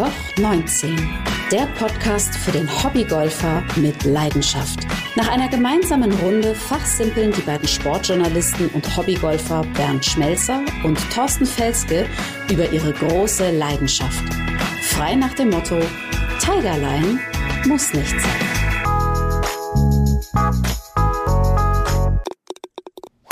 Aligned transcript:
Loch 0.00 0.38
19, 0.38 0.96
der 1.52 1.66
Podcast 1.78 2.34
für 2.34 2.52
den 2.52 2.66
Hobbygolfer 2.82 3.62
mit 3.76 4.02
Leidenschaft. 4.04 4.80
Nach 5.14 5.28
einer 5.28 5.46
gemeinsamen 5.48 6.10
Runde 6.20 6.54
fachsimpeln 6.54 7.32
die 7.32 7.42
beiden 7.42 7.68
Sportjournalisten 7.68 8.70
und 8.70 8.96
Hobbygolfer 8.96 9.62
Bernd 9.74 10.02
Schmelzer 10.02 10.62
und 10.84 10.98
Thorsten 11.10 11.44
Felske 11.44 12.06
über 12.50 12.72
ihre 12.72 12.94
große 12.94 13.50
Leidenschaft. 13.50 14.24
Frei 14.80 15.16
nach 15.16 15.34
dem 15.34 15.50
Motto: 15.50 15.78
Tigerline 16.38 17.18
muss 17.66 17.92
nicht 17.92 18.18
sein. 18.18 18.40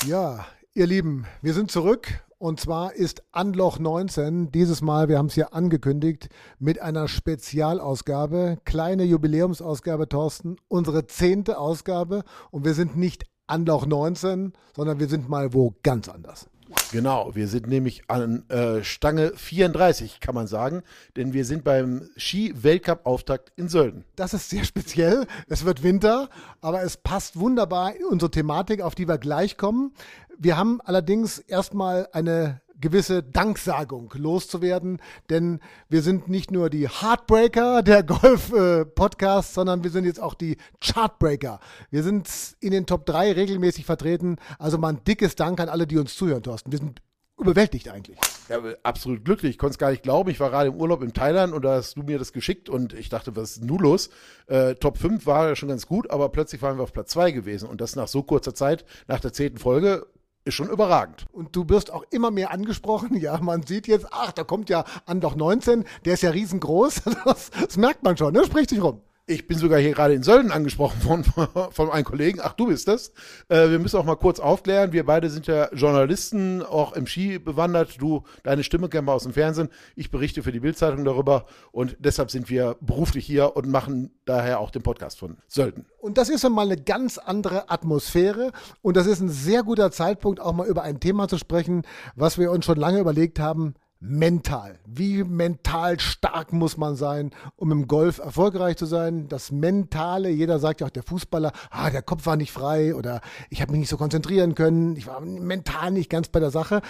Ja, 0.05 0.45
ihr 0.75 0.87
Lieben, 0.87 1.25
wir 1.41 1.55
sind 1.55 1.71
zurück 1.71 2.28
und 2.39 2.61
zwar 2.61 2.95
ist 2.95 3.23
Anloch 3.33 3.81
19 3.81 4.53
dieses 4.53 4.81
Mal, 4.81 5.09
wir 5.09 5.19
haben 5.19 5.27
es 5.27 5.35
hier 5.35 5.55
angekündigt, 5.55 6.29
mit 6.61 6.81
einer 6.81 7.09
Spezialausgabe, 7.09 8.59
kleine 8.65 9.03
Jubiläumsausgabe, 9.03 10.09
Thorsten, 10.09 10.57
unsere 10.69 11.07
zehnte 11.07 11.59
Ausgabe. 11.59 12.23
Und 12.53 12.65
wir 12.65 12.75
sind 12.75 12.97
nicht 12.97 13.25
Anloch 13.49 13.87
19, 13.87 14.53
sondern 14.77 15.01
wir 15.01 15.09
sind 15.09 15.29
mal 15.29 15.53
wo 15.53 15.75
ganz 15.83 16.09
anders. 16.09 16.49
Genau, 16.93 17.35
wir 17.35 17.49
sind 17.49 17.67
nämlich 17.67 18.03
an 18.09 18.49
äh, 18.51 18.85
Stange 18.85 19.33
34, 19.35 20.21
kann 20.21 20.35
man 20.35 20.47
sagen, 20.47 20.83
denn 21.17 21.33
wir 21.33 21.45
sind 21.45 21.65
beim 21.65 22.09
Ski-Weltcup-Auftakt 22.17 23.53
in 23.57 23.69
Sölden. 23.69 24.05
Das 24.17 24.35
ist 24.35 24.51
sehr 24.51 24.65
speziell. 24.65 25.27
Es 25.49 25.65
wird 25.65 25.83
Winter, 25.83 26.29
aber 26.61 26.83
es 26.83 26.99
passt 26.99 27.39
wunderbar 27.39 27.97
in 27.97 28.05
unsere 28.05 28.31
Thematik, 28.31 28.83
auf 28.83 28.95
die 28.95 29.09
wir 29.09 29.19
gleich 29.19 29.57
kommen. 29.57 29.93
Wir 30.41 30.57
haben 30.57 30.81
allerdings 30.85 31.41
erstmal 31.41 32.09
eine 32.13 32.61
gewisse 32.81 33.25
Danksagung 33.25 34.15
loszuwerden, 34.17 35.03
denn 35.31 35.59
wir 35.89 36.01
sind 36.01 36.29
nicht 36.29 36.53
nur 36.53 36.71
die 36.71 36.89
Heartbreaker 36.89 37.83
der 37.83 38.03
Golf-Podcast, 38.05 39.55
sondern 39.55 39.83
wir 39.83 39.91
sind 39.91 40.05
jetzt 40.05 40.23
auch 40.23 40.35
die 40.35 40.57
Chartbreaker. 40.81 41.59
Wir 41.91 42.05
sind 42.05 42.29
in 42.61 42.71
den 42.71 42.87
Top 42.87 43.05
3 43.07 43.33
regelmäßig 43.33 43.85
vertreten, 43.85 44.37
also 44.61 44.79
mal 44.79 44.91
ein 44.91 45.03
dickes 45.03 45.35
Dank 45.35 45.59
an 45.59 45.69
alle, 45.69 45.89
die 45.89 45.99
uns 45.99 46.15
zuhören, 46.15 46.45
Thorsten. 46.45 46.71
Wir 46.71 46.79
sind 46.79 47.03
überwältigt 47.37 47.89
eigentlich. 47.89 48.19
Ja, 48.49 48.61
absolut 48.85 49.25
glücklich. 49.25 49.53
Ich 49.53 49.59
konnte 49.59 49.73
es 49.73 49.79
gar 49.79 49.91
nicht 49.91 50.03
glauben. 50.03 50.31
Ich 50.31 50.41
war 50.41 50.51
gerade 50.51 50.69
im 50.69 50.77
Urlaub 50.77 51.03
in 51.03 51.13
Thailand 51.13 51.53
und 51.53 51.65
da 51.65 51.75
hast 51.77 51.97
du 51.97 52.03
mir 52.03 52.19
das 52.19 52.33
geschickt 52.33 52.69
und 52.69 52.93
ich 52.95 53.09
dachte, 53.09 53.35
was 53.35 53.57
ist 53.57 53.65
nun 53.65 53.79
los? 53.79 54.11
Äh, 54.47 54.75
Top 54.77 54.99
5 54.99 55.27
war 55.27 55.49
ja 55.49 55.57
schon 55.57 55.69
ganz 55.69 55.87
gut, 55.87 56.11
aber 56.11 56.29
plötzlich 56.29 56.63
waren 56.63 56.79
wir 56.79 56.83
auf 56.85 56.93
Platz 56.93 57.11
2 57.11 57.33
gewesen 57.33 57.69
und 57.69 57.81
das 57.81 57.97
nach 57.97 58.09
so 58.09 58.23
kurzer 58.23 58.55
Zeit, 58.55 58.85
nach 59.07 59.21
der 59.21 59.33
zehnten 59.33 59.59
Folge, 59.59 60.07
ist 60.49 60.55
schon 60.55 60.69
überragend. 60.69 61.27
Und 61.33 61.55
du 61.55 61.69
wirst 61.69 61.93
auch 61.93 62.05
immer 62.11 62.31
mehr 62.31 62.51
angesprochen. 62.51 63.09
Ja, 63.19 63.37
man 63.41 63.65
sieht 63.65 63.89
jetzt, 63.89 64.07
ach, 64.13 64.31
da 64.31 64.45
kommt 64.45 64.71
ja 64.71 64.85
Anloch 65.05 65.35
19, 65.35 65.85
der 66.05 66.15
ist 66.15 66.23
ja 66.23 66.31
riesengroß. 66.31 67.03
Das, 67.25 67.51
das 67.51 67.77
merkt 67.77 68.03
man 68.05 68.17
schon, 68.17 68.33
ne? 68.33 68.45
Spricht 68.45 68.71
sich 68.71 68.83
rum. 68.83 69.03
Ich 69.31 69.47
bin 69.47 69.59
sogar 69.59 69.79
hier 69.79 69.93
gerade 69.93 70.15
in 70.15 70.23
Sölden 70.23 70.51
angesprochen 70.51 71.05
worden 71.05 71.25
von 71.71 71.91
einem 71.91 72.05
Kollegen. 72.05 72.41
Ach, 72.43 72.55
du 72.55 72.69
bist 72.69 72.89
das. 72.89 73.13
Äh, 73.51 73.69
wir 73.69 73.79
müssen 73.79 73.99
auch 73.99 74.05
mal 74.05 74.17
kurz 74.17 74.41
aufklären. 74.41 74.93
Wir 74.93 75.05
beide 75.05 75.29
sind 75.29 75.47
ja 75.47 75.69
Journalisten, 75.75 76.63
auch 76.63 76.95
im 76.95 77.07
Ski 77.07 77.39
bewandert. 77.39 78.01
Du, 78.01 78.23
deine 78.43 78.65
Stimme 78.65 78.89
kennen 78.89 79.07
wir 79.07 79.13
aus 79.13 79.25
dem 79.25 79.35
Fernsehen. 79.35 79.69
Ich 79.97 80.11
berichte 80.11 80.43
für 80.43 80.51
die 80.51 80.61
Bildzeitung 80.61 81.05
darüber 81.05 81.45
und 81.73 81.99
deshalb 81.99 82.31
sind 82.31 82.49
wir 82.49 82.77
beruflich 82.81 83.27
hier 83.27 83.55
und 83.55 83.69
machen 83.69 84.13
daher 84.25 84.61
auch 84.61 84.71
den 84.71 84.83
Podcast 84.83 85.19
von 85.19 85.37
Sölden. 85.47 85.85
Und 85.99 86.17
das 86.17 86.31
ist 86.31 86.43
dann 86.43 86.53
mal 86.53 86.65
eine 86.65 86.81
ganz 86.81 87.19
andere 87.19 87.71
Atmosphäre 87.71 88.53
und 88.81 88.97
das 88.97 89.07
ist 89.07 89.21
ein 89.21 89.29
sehr 89.29 89.63
guter 89.63 89.91
Zeitpunkt, 89.91 90.41
auch 90.41 90.55
mal 90.55 90.67
über 90.67 90.85
ein 90.85 91.01
Thema 91.01 91.29
zu 91.29 91.37
sprechen, 91.37 91.83
was 92.17 92.39
wir 92.39 92.51
uns 92.51 92.65
schon 92.65 92.79
lange 92.79 92.99
überlegt 92.99 93.39
haben 93.41 93.75
mental. 94.01 94.79
Wie 94.87 95.25
mental 95.25 95.99
stark 95.99 96.53
muss 96.53 96.77
man 96.77 96.95
sein, 96.95 97.33
um 97.57 97.73
im 97.73 97.89
Golf 97.89 98.19
erfolgreich 98.19 98.77
zu 98.77 98.87
sein? 98.87 99.29
Das 99.29 99.51
Mentale, 99.51 100.31
jeder 100.31 100.59
sagt 100.59 100.81
ja 100.81 100.87
auch 100.87 100.91
der 100.91 101.03
Fußballer, 101.03 101.53
ah, 101.71 101.91
der 101.91 102.03
Kopf 102.03 102.27
war 102.27 102.37
nicht 102.37 102.53
frei 102.53 102.95
oder 102.95 103.21
ich 103.51 103.61
habe 103.61 103.73
mich 103.73 103.81
nicht 103.81 103.89
so 103.89 103.97
konzentrieren 103.97 104.55
können, 104.55 104.97
ich 104.97 105.07
war 105.07 105.21
mental 105.21 105.91
nicht 105.91 106.11
ganz 106.11 106.29
bei 106.29 106.39
der 106.39 106.51
Sache. 106.51 106.81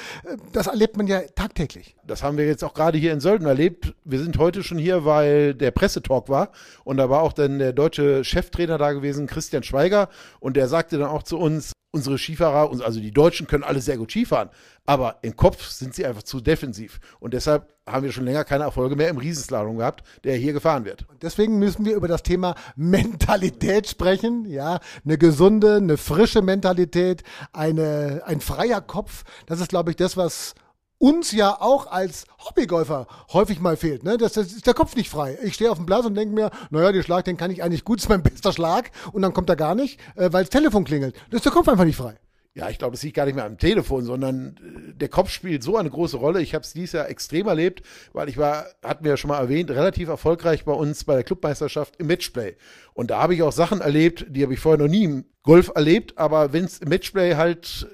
Das 0.52 0.66
erlebt 0.66 0.96
man 0.96 1.06
ja 1.06 1.20
tagtäglich. 1.34 1.96
Das 2.06 2.22
haben 2.22 2.36
wir 2.36 2.46
jetzt 2.46 2.62
auch 2.62 2.74
gerade 2.74 2.98
hier 2.98 3.12
in 3.12 3.20
Sölden 3.20 3.46
erlebt. 3.46 3.94
Wir 4.04 4.20
sind 4.20 4.36
heute 4.36 4.62
schon 4.62 4.78
hier, 4.78 5.04
weil 5.04 5.54
der 5.54 5.70
Pressetalk 5.70 6.28
war 6.28 6.50
und 6.84 6.98
da 6.98 7.08
war 7.08 7.22
auch 7.22 7.32
dann 7.32 7.58
der 7.58 7.72
deutsche 7.72 8.22
Cheftrainer 8.22 8.76
da 8.76 8.92
gewesen, 8.92 9.26
Christian 9.26 9.62
Schweiger 9.62 10.08
und 10.40 10.56
der 10.56 10.68
sagte 10.68 10.98
dann 10.98 11.08
auch 11.08 11.22
zu 11.22 11.38
uns, 11.38 11.72
unsere 11.90 12.18
Skifahrer, 12.18 12.70
also 12.84 13.00
die 13.00 13.12
Deutschen 13.12 13.46
können 13.46 13.64
alle 13.64 13.80
sehr 13.80 13.96
gut 13.96 14.10
Skifahren, 14.10 14.50
aber 14.84 15.18
im 15.22 15.36
Kopf 15.36 15.68
sind 15.68 15.94
sie 15.94 16.04
einfach 16.04 16.22
zu 16.22 16.40
defensiv. 16.40 17.00
Und 17.18 17.34
deshalb 17.34 17.72
haben 17.86 18.04
wir 18.04 18.12
schon 18.12 18.24
länger 18.24 18.44
keine 18.44 18.64
Erfolge 18.64 18.96
mehr 18.96 19.08
im 19.08 19.16
Riesenslalom 19.16 19.78
gehabt, 19.78 20.04
der 20.24 20.36
hier 20.36 20.52
gefahren 20.52 20.84
wird. 20.84 21.08
Und 21.08 21.22
deswegen 21.22 21.58
müssen 21.58 21.84
wir 21.84 21.94
über 21.94 22.08
das 22.08 22.22
Thema 22.22 22.54
Mentalität 22.76 23.88
sprechen. 23.88 24.44
Ja, 24.46 24.80
eine 25.04 25.18
gesunde, 25.18 25.76
eine 25.76 25.96
frische 25.96 26.42
Mentalität, 26.42 27.22
eine, 27.52 28.22
ein 28.26 28.40
freier 28.40 28.80
Kopf. 28.80 29.24
Das 29.46 29.60
ist, 29.60 29.68
glaube 29.68 29.90
ich, 29.90 29.96
das, 29.96 30.16
was 30.16 30.54
uns 30.98 31.32
ja 31.32 31.60
auch 31.60 31.86
als 31.86 32.26
Hobbygolfer 32.44 33.06
häufig 33.32 33.60
mal 33.60 33.76
fehlt. 33.76 34.02
Ne? 34.02 34.18
Das, 34.18 34.32
das 34.32 34.52
ist 34.52 34.66
der 34.66 34.74
Kopf 34.74 34.96
nicht 34.96 35.08
frei. 35.08 35.38
Ich 35.42 35.54
stehe 35.54 35.70
auf 35.70 35.78
dem 35.78 35.86
Platz 35.86 36.04
und 36.04 36.14
denke 36.14 36.34
mir, 36.34 36.50
naja, 36.70 36.92
den 36.92 37.02
Schlag, 37.02 37.24
den 37.24 37.36
kann 37.36 37.50
ich 37.50 37.62
eigentlich 37.62 37.84
gut, 37.84 37.98
ist 38.00 38.08
mein 38.08 38.22
bester 38.22 38.52
Schlag. 38.52 38.90
Und 39.12 39.22
dann 39.22 39.32
kommt 39.32 39.48
er 39.48 39.56
gar 39.56 39.74
nicht, 39.74 40.00
äh, 40.16 40.32
weil 40.32 40.44
das 40.44 40.50
Telefon 40.50 40.84
klingelt. 40.84 41.14
Das 41.30 41.38
ist 41.38 41.44
der 41.44 41.52
Kopf 41.52 41.68
einfach 41.68 41.84
nicht 41.84 41.96
frei. 41.96 42.16
Ja, 42.54 42.68
ich 42.70 42.78
glaube, 42.78 42.92
das 42.92 43.04
liegt 43.04 43.14
gar 43.14 43.26
nicht 43.26 43.36
mehr 43.36 43.44
am 43.44 43.56
Telefon, 43.56 44.04
sondern 44.04 44.56
äh, 44.56 44.94
der 44.94 45.08
Kopf 45.08 45.30
spielt 45.30 45.62
so 45.62 45.76
eine 45.76 45.90
große 45.90 46.16
Rolle. 46.16 46.42
Ich 46.42 46.54
habe 46.54 46.64
es 46.64 46.72
dieses 46.72 46.92
Jahr 46.92 47.08
extrem 47.08 47.46
erlebt, 47.46 47.82
weil 48.12 48.28
ich 48.28 48.36
war, 48.36 48.66
hatten 48.82 49.04
wir 49.04 49.12
ja 49.12 49.16
schon 49.16 49.28
mal 49.28 49.38
erwähnt, 49.38 49.70
relativ 49.70 50.08
erfolgreich 50.08 50.64
bei 50.64 50.72
uns 50.72 51.04
bei 51.04 51.14
der 51.14 51.22
Clubmeisterschaft 51.22 51.94
im 51.98 52.08
Matchplay. 52.08 52.56
Und 52.94 53.12
da 53.12 53.22
habe 53.22 53.34
ich 53.34 53.44
auch 53.44 53.52
Sachen 53.52 53.80
erlebt, 53.80 54.26
die 54.30 54.42
habe 54.42 54.54
ich 54.54 54.60
vorher 54.60 54.84
noch 54.84 54.90
nie 54.90 55.04
im 55.04 55.24
Golf 55.44 55.70
erlebt, 55.74 56.18
aber 56.18 56.52
wenn 56.52 56.64
es 56.64 56.78
im 56.78 56.88
Matchplay 56.88 57.36
halt 57.36 57.86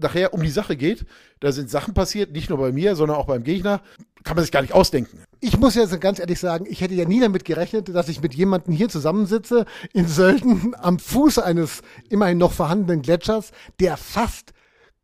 nachher 0.00 0.34
um 0.34 0.42
die 0.42 0.50
Sache 0.50 0.76
geht, 0.76 1.04
da 1.40 1.52
sind 1.52 1.70
Sachen 1.70 1.94
passiert, 1.94 2.32
nicht 2.32 2.50
nur 2.50 2.58
bei 2.58 2.72
mir, 2.72 2.96
sondern 2.96 3.16
auch 3.16 3.26
beim 3.26 3.44
Gegner, 3.44 3.80
kann 4.24 4.36
man 4.36 4.44
sich 4.44 4.52
gar 4.52 4.62
nicht 4.62 4.74
ausdenken. 4.74 5.22
Ich 5.40 5.58
muss 5.58 5.74
jetzt 5.74 5.98
ganz 6.00 6.18
ehrlich 6.18 6.40
sagen, 6.40 6.66
ich 6.68 6.80
hätte 6.80 6.94
ja 6.94 7.04
nie 7.04 7.20
damit 7.20 7.44
gerechnet, 7.44 7.94
dass 7.94 8.08
ich 8.08 8.20
mit 8.20 8.34
jemandem 8.34 8.74
hier 8.74 8.88
zusammensitze 8.88 9.64
in 9.92 10.08
Sölden 10.08 10.74
am 10.76 10.98
Fuße 10.98 11.44
eines 11.44 11.82
immerhin 12.08 12.38
noch 12.38 12.52
vorhandenen 12.52 13.02
Gletschers, 13.02 13.52
der 13.80 13.96
fast 13.96 14.52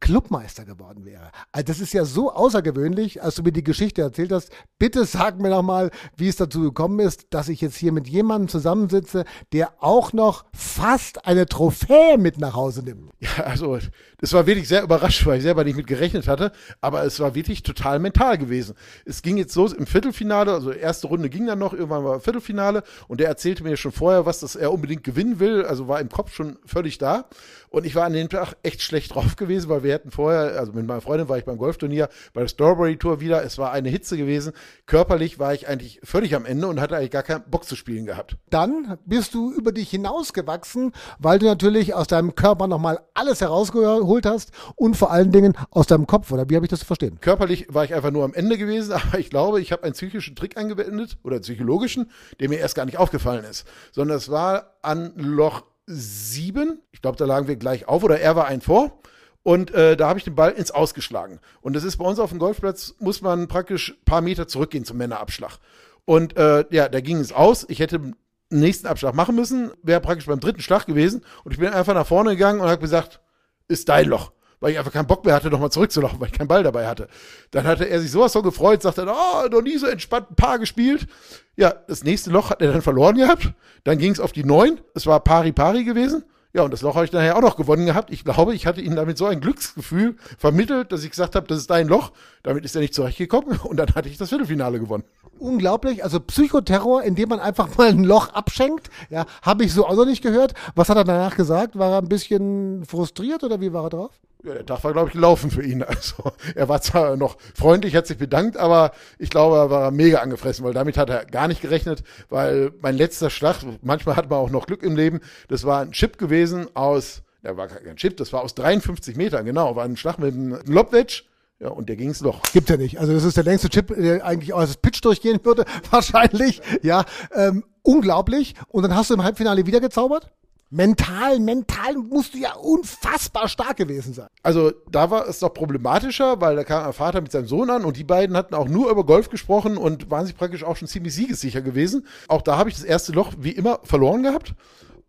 Clubmeister 0.04 0.66
geworden 0.66 1.06
wäre. 1.06 1.31
Also 1.50 1.65
das 1.65 1.81
ist 1.81 1.94
ja 1.94 2.04
so 2.04 2.31
außergewöhnlich, 2.31 3.22
als 3.22 3.37
du 3.37 3.42
mir 3.42 3.53
die 3.53 3.65
Geschichte 3.65 4.03
erzählt 4.03 4.32
hast. 4.32 4.50
Bitte 4.78 5.06
sag 5.06 5.41
mir 5.41 5.48
noch 5.48 5.62
mal, 5.62 5.91
wie 6.15 6.28
es 6.28 6.37
dazu 6.37 6.60
gekommen 6.60 7.00
ist, 7.00 7.28
dass 7.31 7.48
ich 7.48 7.62
jetzt 7.62 7.76
hier 7.76 7.91
mit 7.91 8.06
jemandem 8.06 8.48
zusammensitze, 8.48 9.25
der 9.54 9.72
auch 9.82 10.12
noch 10.12 10.44
fast 10.53 11.26
eine 11.26 11.47
Trophäe 11.47 12.19
mit 12.19 12.38
nach 12.38 12.53
Hause 12.53 12.82
nimmt. 12.82 13.12
Ja, 13.20 13.44
also 13.44 13.78
das 14.19 14.34
war 14.34 14.47
wirklich 14.47 14.69
sehr 14.69 14.82
überrascht, 14.82 15.25
weil 15.25 15.38
ich 15.38 15.42
selber 15.42 15.65
nicht 15.65 15.76
mit 15.76 15.87
gerechnet 15.87 16.28
hatte, 16.28 16.53
aber 16.82 17.04
es 17.04 17.19
war 17.21 17.34
wirklich 17.34 17.62
total 17.62 17.98
mental 17.98 18.36
gewesen. 18.36 18.75
Es 19.06 19.22
ging 19.22 19.38
jetzt 19.38 19.54
los 19.54 19.72
im 19.72 19.86
Viertelfinale, 19.86 20.53
also 20.53 20.71
erste 20.71 21.06
Runde 21.06 21.31
ging 21.31 21.47
dann 21.47 21.59
noch, 21.59 21.72
irgendwann 21.72 22.04
war 22.04 22.21
Viertelfinale 22.21 22.82
und 23.09 23.21
der 23.21 23.28
erzählte 23.28 23.62
mir 23.62 23.78
schon 23.78 23.92
vorher, 23.92 24.26
was 24.26 24.41
das 24.41 24.54
er 24.54 24.71
unbedingt 24.71 25.03
gewinnen 25.03 25.41
will, 25.41 25.65
also 25.65 25.88
war 25.88 26.00
im 26.00 26.10
Kopf 26.10 26.34
schon 26.34 26.59
völlig 26.66 26.98
da 26.98 27.25
und 27.71 27.86
ich 27.86 27.94
war 27.94 28.04
an 28.04 28.12
dem 28.12 28.28
Tag 28.28 28.54
echt 28.62 28.82
schlecht 28.82 29.15
drauf 29.15 29.36
gewesen, 29.36 29.71
weil 29.71 29.82
wir 29.82 29.94
hatten 29.94 30.10
vorher, 30.10 30.59
also 30.59 30.72
mit 30.72 30.87
meiner 30.87 31.00
Freundin 31.00 31.28
war 31.28 31.38
ich 31.38 31.44
beim 31.44 31.59
Golfturnier, 31.59 32.09
bei 32.32 32.43
der 32.43 32.49
Strawberry 32.49 32.97
Tour 32.97 33.21
wieder. 33.21 33.44
Es 33.44 33.59
war 33.59 33.72
eine 33.72 33.88
Hitze 33.88 34.16
gewesen. 34.16 34.53
Körperlich 34.87 35.38
war 35.38 35.55
ich 35.55 35.69
eigentlich 35.69 36.00
völlig 36.05 36.34
am 36.34 36.44
Ende 36.44 36.66
und 36.66 36.81
hatte 36.81 36.97
eigentlich 36.97 37.10
gar 37.10 37.22
keinen 37.22 37.44
Bock 37.50 37.65
zu 37.65 37.77
spielen 37.77 38.06
gehabt. 38.06 38.37
Dann 38.50 38.99
bist 39.06 39.34
du 39.34 39.53
über 39.53 39.72
dich 39.72 39.91
hinausgewachsen, 39.91 40.93
weil 41.19 41.38
du 41.38 41.47
natürlich 41.47 41.94
aus 41.94 42.06
deinem 42.06 42.34
Körper 42.34 42.66
nochmal 42.66 43.00
alles 43.15 43.41
herausgeholt 43.41 44.27
hast 44.27 44.53
und 44.77 44.97
vor 44.97 45.10
allen 45.10 45.33
Dingen 45.33 45.54
aus 45.71 45.87
deinem 45.87 46.06
Kopf, 46.06 46.31
oder 46.33 46.48
wie 46.48 46.57
habe 46.57 46.66
ich 46.66 46.71
das 46.71 46.80
zu 46.80 46.86
verstehen? 46.86 47.21
Körperlich 47.21 47.66
war 47.71 47.84
ich 47.84 47.95
einfach 47.95 48.10
nur 48.10 48.24
am 48.24 48.34
Ende 48.34 48.59
gewesen, 48.59 48.92
aber 49.09 49.19
ich 49.19 49.30
glaube, 49.30 49.60
ich 49.60 49.72
habe 49.72 49.84
einen 49.84 49.95
psychischen 49.95 50.36
Trick 50.36 50.57
angewendet 50.57 51.19
oder 51.22 51.36
einen 51.36 51.42
psychologischen, 51.42 52.10
der 52.41 52.48
mir 52.48 52.59
erst 52.59 52.74
gar 52.74 52.84
nicht 52.84 52.98
aufgefallen 52.98 53.45
ist, 53.45 53.66
sondern 53.92 54.16
es 54.16 54.30
war 54.30 54.74
an 54.83 55.13
Loch 55.16 55.63
sieben. 55.86 56.80
Ich 56.92 57.03
glaube, 57.03 57.16
da 57.19 57.24
lagen 57.24 57.48
wir 57.48 57.57
gleich 57.57 57.89
auf 57.89 58.03
oder 58.04 58.21
er 58.21 58.36
war 58.36 58.47
ein 58.47 58.60
vor. 58.60 59.01
Und 59.45 59.73
äh, 59.75 59.97
da 59.97 60.09
habe 60.09 60.19
ich 60.19 60.25
den 60.25 60.35
Ball 60.35 60.53
ins 60.53 60.71
Ausgeschlagen. 60.71 61.39
Und 61.61 61.77
das 61.77 61.85
ist 61.85 61.99
bei 61.99 62.05
uns 62.05 62.19
auf 62.19 62.31
dem 62.31 62.39
Golfplatz, 62.39 62.95
muss 62.99 63.21
man 63.21 63.47
praktisch 63.47 63.95
paar 64.07 64.23
Meter 64.23 64.49
zurückgehen 64.49 64.87
zum 64.87 64.97
Männerabschlag. 64.97 65.59
Und 66.07 66.37
äh, 66.37 66.65
ja, 66.71 66.89
da 66.89 67.01
ging 67.01 67.19
es 67.19 67.31
aus. 67.31 67.67
Ich 67.69 67.79
hätte 67.79 68.01
den 68.01 68.17
nächsten 68.51 68.87
Abschlag 68.87 69.15
machen 69.15 69.35
müssen, 69.37 69.71
wäre 69.83 70.01
praktisch 70.01 70.27
beim 70.27 70.41
dritten 70.41 70.63
Schlag 70.63 70.87
gewesen. 70.87 71.25
Und 71.45 71.53
ich 71.53 71.59
bin 71.59 71.69
einfach 71.69 71.93
nach 71.93 72.07
vorne 72.07 72.31
gegangen 72.31 72.61
und 72.61 72.69
habe 72.69 72.81
gesagt, 72.81 73.21
ist 73.69 73.89
dein 73.91 74.09
Loch. 74.09 74.33
Weil 74.61 74.73
ich 74.73 74.79
einfach 74.79 74.93
keinen 74.93 75.07
Bock 75.07 75.27
mehr 75.27 75.35
hatte, 75.35 75.51
nochmal 75.51 75.71
zurückzulaufen, 75.71 76.19
weil 76.21 76.29
ich 76.29 76.39
keinen 76.39 76.49
Ball 76.49 76.63
dabei 76.63 76.87
hatte. 76.87 77.09
Dann 77.51 77.67
hatte 77.67 77.85
er 77.85 78.01
sich 78.01 78.11
sowas 78.11 78.33
so 78.33 78.41
gefreut, 78.41 78.81
sagte, 78.81 79.07
oh, 79.07 79.49
noch 79.51 79.61
nie 79.61 79.77
so 79.77 79.87
entspannt 79.87 80.31
ein 80.31 80.37
Paar 80.37 80.59
gespielt. 80.59 81.07
Ja, 81.55 81.75
das 81.87 82.03
nächste 82.03 82.31
Loch 82.31 82.49
hat 82.49 82.63
er 82.63 82.73
dann 82.73 82.81
verloren 82.81 83.17
gehabt. 83.17 83.53
Dann 83.85 83.99
ging 83.99 84.13
es 84.13 84.21
auf 84.21 84.33
die 84.33 84.45
neun. 84.45 84.81
Es 84.95 85.07
war 85.07 85.21
pari 85.21 85.53
pari 85.53 85.85
gewesen. 85.85 86.25
Ja, 86.56 86.62
und 86.62 86.72
das 86.72 86.83
Loch 86.83 86.95
habe 86.95 87.04
ich 87.04 87.10
nachher 87.10 87.36
auch 87.36 87.41
noch 87.41 87.56
gewonnen 87.56 87.84
gehabt. 87.84 88.12
Ich 88.12 88.22
glaube, 88.22 88.54
ich 88.54 88.65
hatte 88.65 88.80
ihnen 88.80 88.95
damit 88.95 89.18
so 89.18 89.27
ein 89.27 89.41
Glücksgefühl 89.41 90.15
vermittelt, 90.39 90.92
dass 90.92 91.03
ich 91.03 91.10
gesagt 91.10 91.34
habe, 91.34 91.48
das 91.48 91.59
ist 91.59 91.68
dein 91.68 91.89
Loch. 91.89 92.12
Damit 92.45 92.65
ist 92.65 92.77
er 92.77 92.80
nicht 92.80 92.95
zurechtgekommen 92.95 93.59
und 93.65 93.77
dann 93.77 93.92
hatte 93.97 94.09
ich 94.09 94.18
das 94.18 94.28
Viertelfinale 94.28 94.78
gewonnen. 94.78 95.03
Unglaublich, 95.41 96.04
also 96.04 96.21
Psychoterror, 96.21 97.03
indem 97.03 97.30
man 97.30 97.41
einfach 97.41 97.77
mal 97.77 97.89
ein 97.89 98.04
Loch 98.04 98.28
abschenkt, 98.28 98.89
ja, 99.10 99.27
habe 99.42 99.65
ich 99.65 99.74
so 99.74 99.84
auch 99.84 99.97
noch 99.97 100.06
nicht 100.06 100.22
gehört. 100.22 100.54
Was 100.77 100.89
hat 100.89 100.97
er 100.97 101.03
danach 101.03 101.34
gesagt? 101.34 101.77
War 101.77 101.91
er 101.91 101.98
ein 101.98 102.09
bisschen 102.09 102.84
frustriert 102.84 103.42
oder 103.42 103.60
wie 103.60 103.72
war 103.72 103.86
er 103.86 103.91
drauf? 103.91 104.21
Ja, 104.45 104.53
der 104.53 104.67
Tag 104.67 104.85
war, 104.85 104.93
glaube 104.93 105.09
ich, 105.09 105.15
gelaufen 105.15 105.51
für 105.51 105.63
ihn. 105.63 105.83
Also 105.95 106.33
er 106.55 106.69
war 106.69 106.81
zwar 106.83 107.17
noch 107.17 107.37
freundlich, 107.55 107.97
hat 107.97 108.07
sich 108.07 108.19
bedankt, 108.19 108.57
aber 108.57 108.93
ich 109.19 109.31
glaube, 109.31 109.57
er 109.57 109.71
war 109.71 109.91
mega 109.91 110.19
angefressen, 110.19 110.65
weil 110.65 110.75
damit 110.75 110.97
hat 110.97 111.09
er 111.09 111.25
gar 111.25 111.49
nicht 111.49 111.63
gerechnet, 111.63 112.03
weil 112.29 112.73
mein 112.81 112.97
letzter 112.97 113.31
Schlag, 113.31 113.59
manchmal 113.83 114.17
hat 114.17 114.29
man 114.29 114.39
auch 114.39 114.51
noch 114.51 114.67
Glück 114.67 114.83
im 114.83 114.97
Leben, 114.97 115.21
das 115.49 115.65
war 115.65 115.81
ein 115.81 115.93
Chip 115.93 116.19
gewesen 116.19 116.69
aus, 116.75 117.23
der 117.43 117.57
war 117.57 117.69
kein 117.69 117.97
Chip, 117.97 118.17
das 118.17 118.33
war 118.33 118.43
aus 118.43 118.55
53 118.55 119.17
Metern, 119.17 119.45
genau, 119.45 119.77
war 119.77 119.85
ein 119.85 119.97
Schlag 119.97 120.19
mit 120.19 120.35
einem 120.35 120.59
Lobwedge. 120.67 121.23
Ja, 121.61 121.69
und 121.69 121.89
der 121.89 121.97
ging 121.97 122.09
ins 122.09 122.21
Loch. 122.21 122.43
Gibt 122.53 122.69
ja 122.69 122.77
nicht. 122.77 122.99
Also 122.99 123.15
das 123.15 123.23
ist 123.23 123.37
der 123.37 123.45
längste 123.45 123.69
Chip, 123.69 123.95
der 123.97 124.25
eigentlich 124.25 124.53
aus 124.53 124.67
das 124.67 124.77
Pitch 124.77 125.03
durchgehen 125.05 125.39
würde, 125.45 125.65
wahrscheinlich. 125.91 126.61
Ja, 126.83 127.05
ähm, 127.33 127.65
unglaublich. 127.83 128.55
Und 128.69 128.83
dann 128.83 128.97
hast 128.97 129.11
du 129.11 129.15
im 129.15 129.23
Halbfinale 129.23 129.65
wieder 129.65 129.81
gezaubert? 129.81 130.33
Mental, 130.74 131.38
mental 131.38 131.94
musst 131.94 132.34
du 132.34 132.38
ja 132.38 132.54
unfassbar 132.54 133.48
stark 133.48 133.76
gewesen 133.76 134.12
sein. 134.12 134.26
Also 134.42 134.72
da 134.91 135.09
war 135.09 135.28
es 135.28 135.38
doch 135.38 135.54
problematischer, 135.54 136.41
weil 136.41 136.56
da 136.56 136.65
kam 136.65 136.82
mein 136.82 136.92
Vater 136.92 137.21
mit 137.21 137.30
seinem 137.30 137.47
Sohn 137.47 137.71
an 137.71 137.84
und 137.84 137.97
die 137.97 138.03
beiden 138.03 138.36
hatten 138.36 138.56
auch 138.56 138.66
nur 138.66 138.91
über 138.91 139.06
Golf 139.06 139.28
gesprochen 139.28 139.76
und 139.76 140.10
waren 140.10 140.26
sich 140.26 140.36
praktisch 140.36 140.65
auch 140.65 140.74
schon 140.74 140.88
ziemlich 140.88 141.15
siegessicher 141.15 141.62
gewesen. 141.62 142.09
Auch 142.26 142.42
da 142.42 142.59
habe 142.59 142.71
ich 142.71 142.74
das 142.74 142.82
erste 142.82 143.12
Loch 143.12 143.34
wie 143.38 143.53
immer 143.53 143.78
verloren 143.84 144.24
gehabt. 144.24 144.54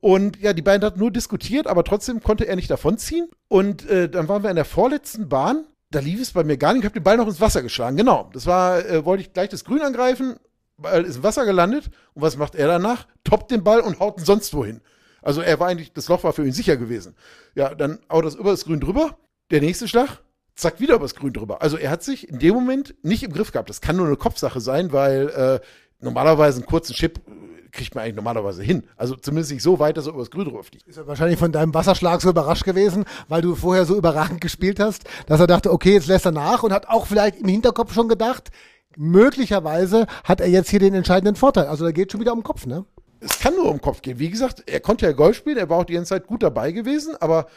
Und 0.01 0.39
ja, 0.39 0.53
die 0.53 0.61
beiden 0.61 0.85
hatten 0.85 0.99
nur 0.99 1.09
diskutiert, 1.09 1.65
aber 1.65 1.83
trotzdem 1.83 2.21
konnte 2.21 2.47
er 2.47 2.55
nicht 2.55 2.69
davonziehen. 2.69 3.27
Und 3.47 3.89
äh, 3.89 4.07
dann 4.07 4.27
waren 4.27 4.43
wir 4.43 4.51
in 4.51 4.55
der 4.55 4.65
vorletzten 4.65 5.29
Bahn. 5.29 5.65
Da 5.89 5.97
lief 5.97 6.21
es 6.21 6.33
bei 6.33 6.43
mir 6.43 6.57
gar 6.57 6.73
nicht. 6.73 6.81
Ich 6.81 6.85
habe 6.85 6.99
den 6.99 7.03
Ball 7.03 7.17
noch 7.17 7.27
ins 7.27 7.41
Wasser 7.41 7.63
geschlagen. 7.63 7.97
Genau. 7.97 8.29
Das 8.33 8.45
war, 8.45 8.85
äh, 8.85 9.03
wollte 9.03 9.23
ich 9.23 9.33
gleich 9.33 9.49
das 9.49 9.65
Grün 9.65 9.81
angreifen. 9.81 10.35
Ball 10.77 11.05
ist 11.05 11.15
im 11.15 11.23
Wasser 11.23 11.43
gelandet. 11.43 11.89
Und 12.13 12.21
was 12.21 12.37
macht 12.37 12.53
er 12.53 12.67
danach? 12.67 13.07
Toppt 13.23 13.49
den 13.49 13.63
Ball 13.63 13.79
und 13.79 13.99
haut 13.99 14.19
ihn 14.19 14.25
sonst 14.25 14.53
wohin. 14.53 14.81
Also 15.25 15.41
er 15.41 15.59
war 15.59 15.67
eigentlich, 15.67 15.91
das 15.91 16.07
Loch 16.07 16.23
war 16.23 16.33
für 16.33 16.45
ihn 16.45 16.53
sicher 16.53 16.77
gewesen. 16.77 17.15
Ja, 17.55 17.73
dann 17.73 17.99
haut 18.11 18.25
das 18.25 18.35
über 18.35 18.51
das 18.51 18.63
Grün 18.63 18.79
drüber. 18.79 19.17
Der 19.49 19.59
nächste 19.59 19.87
Schlag, 19.87 20.21
zack, 20.55 20.79
wieder 20.79 20.95
übers 20.95 21.15
Grün 21.15 21.33
drüber. 21.33 21.63
Also 21.63 21.77
er 21.77 21.89
hat 21.89 22.03
sich 22.03 22.29
in 22.29 22.37
dem 22.37 22.53
Moment 22.53 22.95
nicht 23.01 23.23
im 23.23 23.33
Griff 23.33 23.51
gehabt. 23.51 23.69
Das 23.69 23.81
kann 23.81 23.95
nur 23.95 24.05
eine 24.05 24.17
Kopfsache 24.17 24.61
sein, 24.61 24.93
weil 24.93 25.29
äh, 25.29 25.59
normalerweise 25.99 26.59
einen 26.59 26.67
kurzen 26.67 26.93
Chip 26.93 27.17
äh, 27.27 27.69
kriegt 27.71 27.95
man 27.95 28.03
eigentlich 28.03 28.17
normalerweise 28.17 28.61
hin. 28.61 28.83
Also 28.97 29.15
zumindest 29.15 29.51
nicht 29.51 29.63
so 29.63 29.79
weit, 29.79 29.97
dass 29.97 30.05
er 30.05 30.13
übers 30.13 30.29
Grün 30.29 30.45
drüber 30.45 30.63
fliegt. 30.63 30.87
Ist 30.87 30.97
er 30.97 31.07
wahrscheinlich 31.07 31.39
von 31.39 31.51
deinem 31.51 31.73
Wasserschlag 31.73 32.21
so 32.21 32.29
überrascht 32.29 32.63
gewesen, 32.63 33.05
weil 33.27 33.41
du 33.41 33.55
vorher 33.55 33.85
so 33.85 33.97
überragend 33.97 34.41
gespielt 34.41 34.79
hast, 34.79 35.05
dass 35.25 35.39
er 35.39 35.47
dachte, 35.47 35.71
okay, 35.71 35.93
jetzt 35.93 36.07
lässt 36.07 36.25
er 36.25 36.33
nach 36.33 36.61
und 36.61 36.71
hat 36.71 36.87
auch 36.87 37.07
vielleicht 37.07 37.39
im 37.39 37.47
Hinterkopf 37.47 37.93
schon 37.93 38.09
gedacht, 38.09 38.51
möglicherweise 38.95 40.05
hat 40.23 40.39
er 40.39 40.47
jetzt 40.47 40.69
hier 40.69 40.79
den 40.79 40.93
entscheidenden 40.93 41.35
Vorteil. 41.35 41.65
Also 41.65 41.83
da 41.83 41.91
geht 41.91 42.11
schon 42.11 42.21
wieder 42.21 42.31
um 42.31 42.39
den 42.39 42.43
Kopf, 42.43 42.67
ne? 42.67 42.85
Es 43.25 43.39
kann 43.39 43.55
nur 43.55 43.65
um 43.65 43.77
den 43.77 43.81
Kopf 43.81 44.01
gehen. 44.01 44.19
Wie 44.19 44.29
gesagt, 44.29 44.63
er 44.67 44.79
konnte 44.79 45.05
ja 45.05 45.11
Golf 45.11 45.35
spielen, 45.35 45.57
er 45.57 45.69
war 45.69 45.79
auch 45.79 45.85
die 45.85 45.93
ganze 45.93 46.09
Zeit 46.09 46.27
gut 46.27 46.43
dabei 46.43 46.71
gewesen, 46.71 47.15
aber 47.19 47.47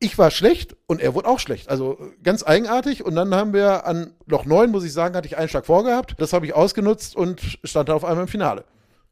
ich 0.00 0.16
war 0.18 0.30
schlecht 0.30 0.76
und 0.86 1.00
er 1.00 1.14
wurde 1.14 1.28
auch 1.28 1.40
schlecht. 1.40 1.70
Also 1.70 1.98
ganz 2.22 2.46
eigenartig. 2.46 3.04
Und 3.04 3.16
dann 3.16 3.34
haben 3.34 3.52
wir 3.52 3.86
an 3.86 4.14
Loch 4.26 4.44
9, 4.44 4.70
muss 4.70 4.84
ich 4.84 4.92
sagen, 4.92 5.16
hatte 5.16 5.26
ich 5.26 5.36
einen 5.36 5.48
Schlag 5.48 5.66
vorgehabt. 5.66 6.14
Das 6.18 6.32
habe 6.32 6.46
ich 6.46 6.54
ausgenutzt 6.54 7.16
und 7.16 7.58
stand 7.64 7.88
da 7.88 7.94
auf 7.94 8.04
einmal 8.04 8.24
im 8.24 8.28
Finale 8.28 8.64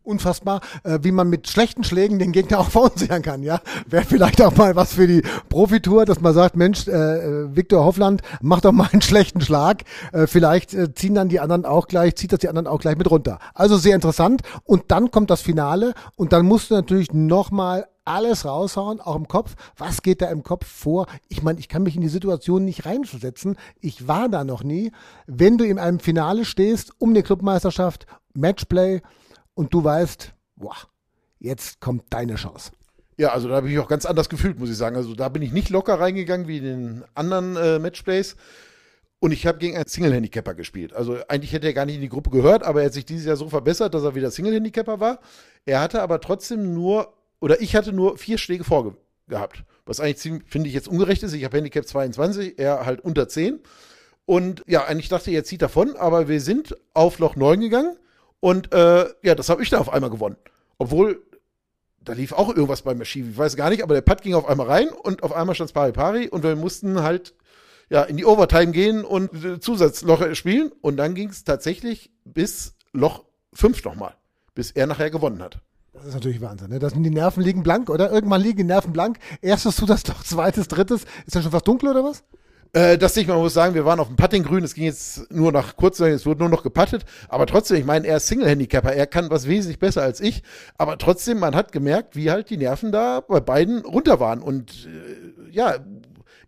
unfassbar, 0.06 0.60
äh, 0.84 0.98
wie 1.02 1.12
man 1.12 1.28
mit 1.28 1.48
schlechten 1.48 1.84
Schlägen 1.84 2.18
den 2.18 2.32
Gegner 2.32 2.60
auch 2.60 2.70
verunsichern 2.70 3.22
kann, 3.22 3.42
ja. 3.42 3.60
Wäre 3.86 4.04
vielleicht 4.04 4.40
auch 4.42 4.56
mal 4.56 4.76
was 4.76 4.94
für 4.94 5.06
die 5.06 5.22
Profitour, 5.48 6.04
dass 6.04 6.20
man 6.20 6.34
sagt, 6.34 6.56
Mensch, 6.56 6.86
äh, 6.88 7.54
Viktor 7.54 7.84
Hoffland, 7.84 8.22
mach 8.40 8.60
doch 8.60 8.72
mal 8.72 8.88
einen 8.92 9.02
schlechten 9.02 9.40
Schlag. 9.40 9.82
Äh, 10.12 10.26
vielleicht 10.26 10.74
äh, 10.74 10.94
ziehen 10.94 11.14
dann 11.14 11.28
die 11.28 11.40
anderen 11.40 11.64
auch 11.64 11.88
gleich, 11.88 12.16
zieht 12.16 12.32
das 12.32 12.40
die 12.40 12.48
anderen 12.48 12.66
auch 12.66 12.80
gleich 12.80 12.96
mit 12.96 13.10
runter. 13.10 13.38
Also 13.54 13.76
sehr 13.76 13.94
interessant. 13.94 14.42
Und 14.64 14.84
dann 14.88 15.10
kommt 15.10 15.30
das 15.30 15.42
Finale 15.42 15.94
und 16.16 16.32
dann 16.32 16.46
musst 16.46 16.70
du 16.70 16.74
natürlich 16.74 17.12
nochmal 17.12 17.86
alles 18.06 18.44
raushauen, 18.44 19.00
auch 19.00 19.16
im 19.16 19.28
Kopf. 19.28 19.56
Was 19.76 20.02
geht 20.02 20.22
da 20.22 20.30
im 20.30 20.42
Kopf 20.42 20.66
vor? 20.66 21.06
Ich 21.28 21.42
meine, 21.42 21.58
ich 21.58 21.68
kann 21.68 21.82
mich 21.82 21.96
in 21.96 22.02
die 22.02 22.08
Situation 22.08 22.64
nicht 22.64 22.86
reinversetzen. 22.86 23.56
Ich 23.80 24.08
war 24.08 24.28
da 24.28 24.44
noch 24.44 24.62
nie. 24.62 24.92
Wenn 25.26 25.58
du 25.58 25.64
in 25.64 25.78
einem 25.78 25.98
Finale 25.98 26.44
stehst 26.44 26.92
um 26.98 27.14
die 27.14 27.22
Clubmeisterschaft, 27.22 28.06
Matchplay, 28.32 29.02
und 29.56 29.74
du 29.74 29.82
weißt, 29.82 30.32
boah, 30.54 30.76
jetzt 31.40 31.80
kommt 31.80 32.04
deine 32.10 32.36
Chance. 32.36 32.70
Ja, 33.18 33.32
also 33.32 33.48
da 33.48 33.56
habe 33.56 33.70
ich 33.70 33.78
auch 33.78 33.88
ganz 33.88 34.04
anders 34.04 34.28
gefühlt, 34.28 34.58
muss 34.58 34.70
ich 34.70 34.76
sagen. 34.76 34.94
Also 34.94 35.14
da 35.14 35.28
bin 35.30 35.42
ich 35.42 35.52
nicht 35.52 35.70
locker 35.70 35.98
reingegangen 35.98 36.46
wie 36.46 36.58
in 36.58 36.64
den 36.64 37.04
anderen 37.14 37.56
äh, 37.56 37.78
Matchplays. 37.78 38.36
Und 39.18 39.32
ich 39.32 39.46
habe 39.46 39.58
gegen 39.58 39.76
einen 39.76 39.86
Single-Handicapper 39.86 40.54
gespielt. 40.54 40.92
Also 40.92 41.16
eigentlich 41.28 41.54
hätte 41.54 41.66
er 41.66 41.72
gar 41.72 41.86
nicht 41.86 41.94
in 41.94 42.02
die 42.02 42.10
Gruppe 42.10 42.28
gehört, 42.28 42.62
aber 42.62 42.82
er 42.82 42.86
hat 42.86 42.92
sich 42.92 43.06
dieses 43.06 43.24
Jahr 43.24 43.36
so 43.36 43.48
verbessert, 43.48 43.94
dass 43.94 44.02
er 44.04 44.14
wieder 44.14 44.30
Single-Handicapper 44.30 45.00
war. 45.00 45.20
Er 45.64 45.80
hatte 45.80 46.02
aber 46.02 46.20
trotzdem 46.20 46.74
nur, 46.74 47.14
oder 47.40 47.62
ich 47.62 47.74
hatte 47.74 47.94
nur 47.94 48.18
vier 48.18 48.36
Schläge 48.36 48.64
vorgehabt. 48.64 49.64
Was 49.86 50.00
eigentlich 50.00 50.42
finde 50.46 50.68
ich 50.68 50.74
jetzt 50.74 50.88
ungerecht 50.88 51.22
ist. 51.22 51.32
Ich 51.32 51.44
habe 51.44 51.56
Handicap 51.56 51.86
22, 51.86 52.58
er 52.58 52.84
halt 52.84 53.00
unter 53.00 53.26
10. 53.26 53.60
Und 54.26 54.62
ja, 54.66 54.84
eigentlich 54.84 55.08
dachte 55.08 55.30
ich, 55.30 55.36
er 55.36 55.44
zieht 55.44 55.62
davon, 55.62 55.96
aber 55.96 56.28
wir 56.28 56.42
sind 56.42 56.76
auf 56.92 57.18
Loch 57.18 57.36
9 57.36 57.60
gegangen. 57.60 57.96
Und 58.40 58.72
äh, 58.72 59.06
ja, 59.22 59.34
das 59.34 59.48
habe 59.48 59.62
ich 59.62 59.70
da 59.70 59.78
auf 59.78 59.92
einmal 59.92 60.10
gewonnen. 60.10 60.36
Obwohl, 60.78 61.22
da 62.00 62.12
lief 62.12 62.32
auch 62.32 62.48
irgendwas 62.48 62.82
bei 62.82 62.94
mir 62.94 63.04
schief. 63.04 63.26
Ich 63.30 63.38
weiß 63.38 63.56
gar 63.56 63.70
nicht, 63.70 63.82
aber 63.82 63.94
der 63.94 64.02
Putt 64.02 64.22
ging 64.22 64.34
auf 64.34 64.46
einmal 64.46 64.66
rein 64.66 64.88
und 64.88 65.22
auf 65.22 65.32
einmal 65.32 65.54
stand 65.54 65.70
es 65.70 65.74
pari 65.74 65.92
pari 65.92 66.28
und 66.28 66.42
wir 66.42 66.54
mussten 66.56 67.02
halt 67.02 67.34
ja, 67.88 68.02
in 68.02 68.16
die 68.16 68.24
Overtime 68.24 68.72
gehen 68.72 69.04
und 69.04 69.44
äh, 69.44 69.60
Zusatzloch 69.60 70.34
spielen. 70.34 70.72
Und 70.80 70.96
dann 70.96 71.14
ging 71.14 71.30
es 71.30 71.44
tatsächlich 71.44 72.10
bis 72.24 72.74
Loch 72.92 73.24
5 73.54 73.84
nochmal, 73.84 74.14
bis 74.54 74.70
er 74.70 74.86
nachher 74.86 75.10
gewonnen 75.10 75.42
hat. 75.42 75.60
Das 75.92 76.04
ist 76.04 76.14
natürlich 76.14 76.40
Wahnsinn. 76.40 76.70
Ne? 76.70 76.78
Das 76.78 76.92
die 76.92 77.10
Nerven 77.10 77.42
liegen 77.42 77.62
blank, 77.62 77.88
oder? 77.88 78.10
Irgendwann 78.12 78.42
liegen 78.42 78.58
die 78.58 78.64
Nerven 78.64 78.92
blank. 78.92 79.18
Erstes 79.40 79.76
doch, 79.76 80.22
zweites, 80.24 80.68
drittes. 80.68 81.04
Ist 81.26 81.34
das 81.34 81.42
schon 81.42 81.52
fast 81.52 81.66
dunkel 81.66 81.90
oder 81.90 82.04
was? 82.04 82.22
Äh, 82.76 82.98
das 82.98 83.16
nicht, 83.16 83.26
man 83.26 83.38
muss 83.38 83.54
sagen, 83.54 83.74
wir 83.74 83.86
waren 83.86 84.00
auf 84.00 84.08
dem 84.08 84.16
Puttinggrün, 84.16 84.62
es 84.62 84.74
ging 84.74 84.84
jetzt 84.84 85.32
nur 85.32 85.50
nach 85.50 85.76
kurz, 85.76 85.98
es 85.98 86.26
wurde 86.26 86.40
nur 86.40 86.50
noch 86.50 86.62
gepattet, 86.62 87.06
aber 87.30 87.46
trotzdem, 87.46 87.78
ich 87.78 87.86
meine, 87.86 88.06
er 88.06 88.18
ist 88.18 88.26
Single-Handicapper, 88.26 88.92
er 88.92 89.06
kann 89.06 89.30
was 89.30 89.48
wesentlich 89.48 89.78
besser 89.78 90.02
als 90.02 90.20
ich, 90.20 90.42
aber 90.76 90.98
trotzdem, 90.98 91.38
man 91.38 91.54
hat 91.54 91.72
gemerkt, 91.72 92.16
wie 92.16 92.30
halt 92.30 92.50
die 92.50 92.58
Nerven 92.58 92.92
da 92.92 93.20
bei 93.20 93.40
beiden 93.40 93.78
runter 93.86 94.20
waren. 94.20 94.42
Und 94.42 94.90
äh, 94.90 95.50
ja, 95.52 95.76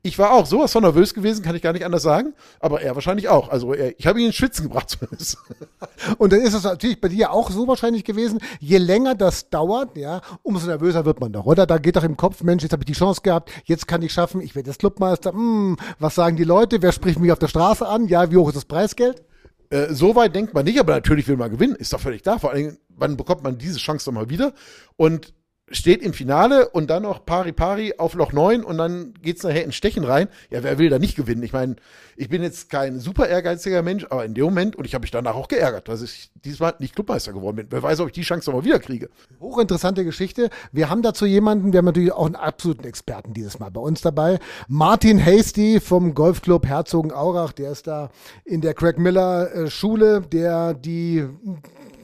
ich 0.03 0.19
war 0.19 0.33
auch 0.33 0.47
sowas 0.47 0.73
von 0.73 0.83
nervös 0.83 1.13
gewesen, 1.13 1.43
kann 1.43 1.57
ich 1.57 1.63
gar 1.63 1.73
nicht 1.73 1.85
anders 1.85 2.03
sagen, 2.03 2.35
aber 2.61 2.81
er 2.81 2.95
wahrscheinlich 2.95 3.29
auch. 3.29 3.49
Also 3.49 3.75
er, 3.75 3.99
ich 3.99 4.07
habe 4.07 4.21
ihn 4.21 4.27
ins 4.27 4.37
Schwitzen 4.37 4.65
gebracht 4.69 4.91
zumindest. 4.91 5.39
Und 6.19 6.33
dann 6.33 6.41
ist 6.41 6.55
es 6.55 6.65
natürlich 6.65 7.01
bei 7.01 7.09
dir 7.09 7.33
auch 7.33 7.51
so 7.51 7.67
wahrscheinlich 7.67 8.05
gewesen, 8.05 8.41
je 8.61 8.79
länger 8.79 9.15
das 9.15 9.51
dauert, 9.51 9.97
ja, 9.97 10.21
umso 10.43 10.67
nervöser 10.67 11.05
wird 11.05 11.21
man 11.21 11.33
doch, 11.33 11.47
oder? 11.47 11.67
Da 11.67 11.79
geht 11.79 11.97
doch 11.97 12.05
im 12.05 12.17
Kopf, 12.17 12.43
Mensch, 12.43 12.63
jetzt 12.63 12.73
habe 12.73 12.83
ich 12.83 12.87
die 12.87 12.93
Chance 12.93 13.23
gehabt, 13.23 13.51
jetzt 13.65 13.89
kann 13.89 14.03
ich 14.03 14.13
schaffen, 14.13 14.41
ich 14.41 14.55
werde 14.55 14.71
jetzt 14.71 14.79
Clubmeister, 14.79 15.33
hm, 15.33 15.77
was 15.99 16.15
sagen 16.15 16.37
die 16.37 16.45
Leute, 16.45 16.81
wer 16.81 16.93
spricht 16.93 17.19
mich 17.19 17.33
auf 17.33 17.39
der 17.39 17.49
Straße 17.49 17.87
an, 17.87 18.07
ja, 18.07 18.31
wie 18.31 18.37
hoch 18.37 18.49
ist 18.49 18.57
das 18.57 18.65
Preisgeld? 18.65 19.23
Äh, 19.71 19.93
so 19.93 20.15
weit 20.15 20.35
denkt 20.35 20.55
man 20.55 20.65
nicht, 20.65 20.79
aber 20.79 20.95
natürlich 20.95 21.29
will 21.29 21.37
man 21.37 21.51
gewinnen, 21.51 21.75
ist 21.75 21.93
doch 21.93 22.01
völlig 22.01 22.23
da. 22.23 22.39
Vor 22.39 22.53
allem, 22.53 22.79
wann 22.89 23.17
bekommt 23.17 23.43
man 23.43 23.59
diese 23.59 23.79
Chance 23.79 24.09
nochmal 24.09 24.31
wieder? 24.31 24.55
Und 24.97 25.35
steht 25.71 26.03
im 26.03 26.13
Finale 26.13 26.69
und 26.69 26.89
dann 26.89 27.03
noch 27.03 27.25
pari 27.25 27.53
pari 27.53 27.95
auf 27.99 28.15
Loch 28.15 28.33
9 28.33 28.65
und 28.65 28.79
dann 28.79 29.15
geht's 29.23 29.43
nachher 29.43 29.65
in 29.65 29.73
Stechen 29.73 30.05
rein. 30.05 30.29
Ja, 30.51 30.63
wer 30.63 30.79
will 30.79 30.89
da 30.89 30.99
nicht 30.99 31.17
gewinnen? 31.17 31.43
Ich 31.43 31.53
meine, 31.53 31.77
ich 32.17 32.29
bin 32.29 32.43
jetzt 32.43 32.71
kein 32.71 32.99
super 32.99 33.29
ehrgeiziger 33.29 33.83
Mensch, 33.83 34.07
aber 34.11 34.25
in 34.25 34.35
dem 34.35 34.45
Moment, 34.45 34.77
und 34.77 34.85
ich 34.85 34.95
habe 34.95 35.03
mich 35.03 35.11
danach 35.11 35.35
auch 35.35 35.49
geärgert, 35.49 35.89
dass 35.89 36.03
ich 36.03 36.31
diesmal 36.45 36.75
nicht 36.79 36.95
Clubmeister 36.95 37.33
geworden 37.33 37.57
bin. 37.57 37.67
Wer 37.71 37.83
weiß, 37.83 38.01
ob 38.01 38.09
ich 38.09 38.13
die 38.13 38.23
Chance 38.23 38.51
nochmal 38.51 38.65
wieder 38.65 38.79
kriege. 38.79 39.09
Hochinteressante 39.41 40.05
Geschichte. 40.05 40.51
Wir 40.73 40.91
haben 40.91 41.03
dazu 41.03 41.27
jemanden, 41.27 41.73
wir 41.73 41.79
haben 41.79 41.87
natürlich 41.87 42.13
auch 42.13 42.27
einen 42.27 42.37
absoluten 42.37 42.85
Experten 42.85 43.35
dieses 43.35 43.59
Mal 43.59 43.71
bei 43.71 43.81
uns 43.81 44.01
dabei. 44.01 44.39
Martin 44.67 45.25
Hasty 45.25 45.81
vom 45.81 46.15
Golfclub 46.15 46.67
Herzogenaurach, 46.67 47.53
der 47.53 47.73
ist 47.73 47.87
da 47.87 48.11
in 48.45 48.61
der 48.61 48.75
Craig 48.75 48.99
Miller 48.99 49.55
äh, 49.55 49.71
Schule, 49.71 50.23
der 50.23 50.75
die 50.75 51.25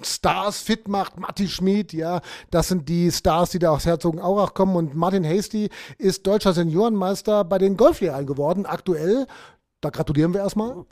Stars 0.06 0.60
fit 0.60 0.88
macht, 0.88 1.18
Matti 1.18 1.48
Schmid, 1.48 1.92
ja, 1.92 2.20
das 2.50 2.68
sind 2.68 2.88
die 2.88 3.10
Stars, 3.10 3.50
die 3.50 3.58
da 3.58 3.70
aus 3.70 3.86
Herzogenaurach 3.86 4.54
kommen 4.54 4.76
und 4.76 4.94
Martin 4.94 5.24
Hasty 5.24 5.70
ist 5.98 6.26
deutscher 6.26 6.52
Seniorenmeister 6.52 7.44
bei 7.44 7.58
den 7.58 7.76
Golflehrern 7.76 8.26
geworden, 8.26 8.66
aktuell. 8.66 9.26
Da 9.80 9.90
gratulieren 9.90 10.32
wir 10.32 10.40
erstmal. 10.40 10.84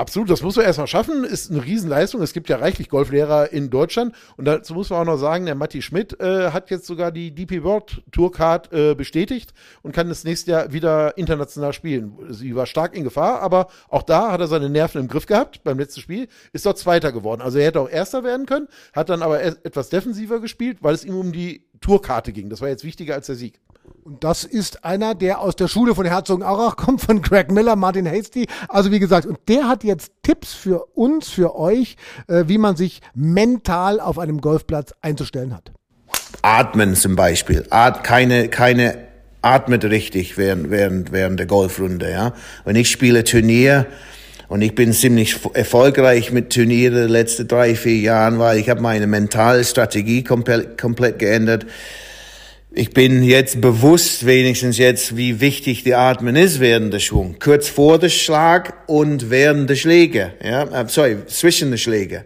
Absolut, 0.00 0.30
das 0.30 0.42
muss 0.42 0.54
man 0.54 0.64
erstmal 0.64 0.86
schaffen, 0.86 1.24
ist 1.24 1.50
eine 1.50 1.64
Riesenleistung. 1.64 2.22
Es 2.22 2.32
gibt 2.32 2.48
ja 2.48 2.58
reichlich 2.58 2.88
Golflehrer 2.88 3.52
in 3.52 3.68
Deutschland. 3.68 4.14
Und 4.36 4.44
dazu 4.44 4.72
muss 4.74 4.90
man 4.90 5.00
auch 5.00 5.12
noch 5.12 5.16
sagen, 5.16 5.44
der 5.44 5.56
Matti 5.56 5.82
Schmidt 5.82 6.20
äh, 6.20 6.52
hat 6.52 6.70
jetzt 6.70 6.86
sogar 6.86 7.10
die 7.10 7.34
DP 7.34 7.64
World 7.64 8.04
Tourcard 8.12 8.72
äh, 8.72 8.94
bestätigt 8.94 9.54
und 9.82 9.90
kann 9.90 10.08
das 10.08 10.22
nächste 10.22 10.52
Jahr 10.52 10.72
wieder 10.72 11.18
international 11.18 11.72
spielen. 11.72 12.16
Sie 12.28 12.54
war 12.54 12.66
stark 12.66 12.94
in 12.94 13.02
Gefahr, 13.02 13.42
aber 13.42 13.66
auch 13.88 14.04
da 14.04 14.30
hat 14.30 14.40
er 14.40 14.46
seine 14.46 14.70
Nerven 14.70 15.00
im 15.00 15.08
Griff 15.08 15.26
gehabt 15.26 15.64
beim 15.64 15.80
letzten 15.80 16.00
Spiel, 16.00 16.28
ist 16.52 16.64
dort 16.64 16.78
Zweiter 16.78 17.10
geworden. 17.10 17.42
Also 17.42 17.58
er 17.58 17.66
hätte 17.66 17.80
auch 17.80 17.90
Erster 17.90 18.22
werden 18.22 18.46
können, 18.46 18.68
hat 18.92 19.08
dann 19.08 19.22
aber 19.22 19.42
etwas 19.42 19.88
defensiver 19.88 20.38
gespielt, 20.38 20.78
weil 20.80 20.94
es 20.94 21.04
ihm 21.04 21.18
um 21.18 21.32
die 21.32 21.66
Tourkarte 21.80 22.32
ging. 22.32 22.50
Das 22.50 22.60
war 22.60 22.68
jetzt 22.68 22.84
wichtiger 22.84 23.14
als 23.14 23.26
der 23.26 23.34
Sieg. 23.34 23.58
Und 24.08 24.24
das 24.24 24.44
ist 24.44 24.86
einer, 24.86 25.14
der 25.14 25.38
aus 25.40 25.54
der 25.54 25.68
Schule 25.68 25.94
von 25.94 26.06
Herzogenaurach 26.06 26.76
kommt, 26.78 27.02
von 27.02 27.20
Greg 27.20 27.50
Miller, 27.50 27.76
Martin 27.76 28.06
Hasty. 28.06 28.46
Also 28.68 28.90
wie 28.90 29.00
gesagt, 29.00 29.26
und 29.26 29.38
der 29.48 29.68
hat 29.68 29.84
jetzt 29.84 30.12
Tipps 30.22 30.54
für 30.54 30.86
uns, 30.94 31.28
für 31.28 31.54
euch, 31.54 31.96
äh, 32.26 32.44
wie 32.46 32.56
man 32.56 32.74
sich 32.74 33.02
mental 33.14 34.00
auf 34.00 34.18
einem 34.18 34.40
Golfplatz 34.40 34.94
einzustellen 35.02 35.54
hat. 35.54 35.72
Atmen 36.40 36.96
zum 36.96 37.16
Beispiel. 37.16 37.66
At 37.68 38.02
keine, 38.02 38.48
keine 38.48 38.96
atmet 39.42 39.84
richtig 39.84 40.38
während, 40.38 40.70
während, 40.70 41.12
während 41.12 41.38
der 41.38 41.46
Golfrunde, 41.46 42.10
ja. 42.10 42.32
Wenn 42.64 42.76
ich 42.76 42.90
spiele 42.90 43.24
Turnier, 43.24 43.84
und 44.48 44.62
ich 44.62 44.74
bin 44.74 44.94
ziemlich 44.94 45.36
erfolgreich 45.52 46.32
mit 46.32 46.54
Turniere 46.54 47.06
die 47.06 47.12
letzten 47.12 47.46
drei, 47.46 47.74
vier 47.74 47.98
Jahren, 47.98 48.38
weil 48.38 48.56
ich 48.56 48.70
habe 48.70 48.80
meine 48.80 49.06
mentale 49.06 49.62
Strategie 49.62 50.24
komplett, 50.24 50.80
komplett 50.80 51.18
geändert 51.18 51.66
ich 52.70 52.90
bin 52.90 53.22
jetzt 53.22 53.60
bewusst, 53.60 54.26
wenigstens 54.26 54.78
jetzt, 54.78 55.16
wie 55.16 55.40
wichtig 55.40 55.84
die 55.84 55.94
Atmen 55.94 56.36
ist 56.36 56.60
während 56.60 56.92
der 56.92 57.00
Schwung. 57.00 57.36
Kurz 57.38 57.68
vor 57.68 57.98
der 57.98 58.10
Schlag 58.10 58.74
und 58.86 59.30
während 59.30 59.70
der 59.70 59.76
Schläge. 59.76 60.34
Ja, 60.44 60.64
äh, 60.64 60.84
sorry, 60.88 61.16
zwischen 61.26 61.70
den 61.70 61.78
Schläge. 61.78 62.24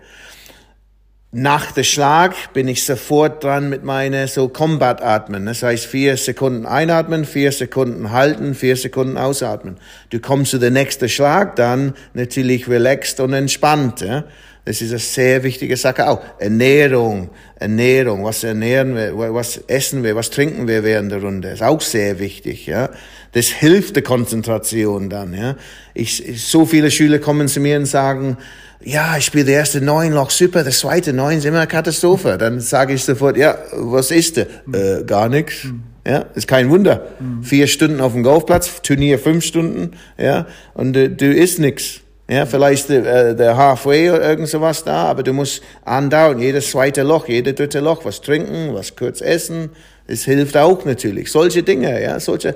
Nach 1.35 1.73
der 1.73 1.85
Schlag 1.85 2.53
bin 2.53 2.69
ich 2.69 2.85
sofort 2.85 3.43
dran 3.43 3.71
mit 3.71 3.85
meiner 3.85 4.29
so 4.29 4.49
Combat-Atmen. 4.49 5.47
Das 5.47 5.63
heißt, 5.63 5.87
vier 5.87 6.19
Sekunden 6.19 6.67
einatmen, 6.67 7.25
vier 7.25 7.53
Sekunden 7.53 8.11
halten, 8.11 8.55
vier 8.55 8.77
Sekunden 8.77 9.17
ausatmen. 9.17 9.79
Du 10.11 10.21
kommst 10.21 10.51
zu 10.51 10.59
der 10.59 10.71
nächsten 10.71 11.09
Schlag, 11.09 11.57
dann 11.57 11.95
natürlich 12.13 12.69
relaxed 12.69 13.21
und 13.21 13.33
entspannt. 13.33 14.03
Ja? 14.03 14.25
Das 14.65 14.81
ist 14.81 14.91
eine 14.91 15.01
sehr 15.01 15.43
wichtige 15.43 15.77
Sache 15.77 16.09
auch. 16.09 16.21
Ernährung, 16.39 17.31
Ernährung, 17.57 18.25
was 18.25 18.45
ernähren 18.45 18.95
wir, 18.95 19.35
was 19.35 19.57
essen 19.67 20.05
wir, 20.05 20.15
was 20.15 20.31
trinken 20.31 20.69
wir 20.69 20.85
während 20.85 21.11
der 21.11 21.21
Runde, 21.21 21.49
ist 21.49 21.63
auch 21.63 21.81
sehr 21.81 22.21
wichtig, 22.21 22.67
ja. 22.67 22.91
Das 23.33 23.47
hilft 23.47 23.97
der 23.97 24.05
Konzentration 24.05 25.11
dann, 25.11 25.35
ja. 25.35 25.57
Ich, 25.95 26.23
so 26.37 26.65
viele 26.65 26.93
Schüler 26.93 27.19
kommen 27.19 27.49
zu 27.49 27.59
mir 27.59 27.77
und 27.77 27.87
sagen, 27.87 28.37
ja, 28.85 29.17
ich 29.17 29.25
spiele 29.25 29.45
die 29.45 29.53
erste 29.53 29.81
neun 29.81 30.13
Loch 30.13 30.31
super, 30.31 30.63
das 30.63 30.79
zweite 30.79 31.13
neun 31.13 31.39
ist 31.39 31.45
immer 31.45 31.59
eine 31.59 31.67
Katastrophe. 31.67 32.37
Dann 32.39 32.61
sage 32.61 32.95
ich 32.95 33.05
sofort, 33.05 33.37
ja, 33.37 33.59
was 33.73 34.11
ist 34.11 34.37
der? 34.37 34.47
Äh, 34.73 35.05
gar 35.05 35.29
nichts. 35.29 35.67
Ja, 36.07 36.27
ist 36.35 36.49
kein 36.49 36.69
Wunder. 36.69 37.09
Vier 37.43 37.69
Stunden 37.69 38.01
auf 38.01 38.13
dem 38.13 38.25
Golfplatz, 38.25 38.83
Turnier 38.83 39.21
fünf 39.21 39.45
Stunden, 39.45 39.93
ja, 40.19 40.47
und 40.75 40.97
äh, 40.97 41.09
du 41.09 41.33
isst 41.33 41.61
nichts. 41.61 42.01
Ja, 42.29 42.47
vielleicht 42.47 42.89
der, 42.89 43.35
der 43.35 43.57
Halfway 43.57 44.11
oder 44.11 44.31
irgend 44.31 44.49
sowas 44.49 44.85
da, 44.85 45.05
aber 45.05 45.23
du 45.23 45.33
musst 45.33 45.63
andauern, 45.85 46.39
jedes 46.39 46.71
zweite 46.71 47.03
Loch, 47.03 47.29
jedes 47.29 47.57
dritte 47.57 47.81
Loch, 47.81 48.05
was 48.05 48.21
trinken, 48.21 48.73
was 48.75 48.95
kurz 48.97 49.21
essen. 49.21 49.71
Es 50.07 50.25
hilft 50.25 50.57
auch 50.57 50.85
natürlich. 50.85 51.31
Solche 51.31 51.63
Dinge, 51.63 52.01
ja, 52.03 52.19
solche 52.21 52.55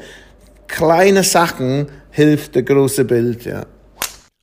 kleine 0.68 1.22
Sachen 1.22 1.88
hilft 2.10 2.54
der 2.54 2.62
große 2.62 3.04
Bild, 3.04 3.44
ja. 3.44 3.66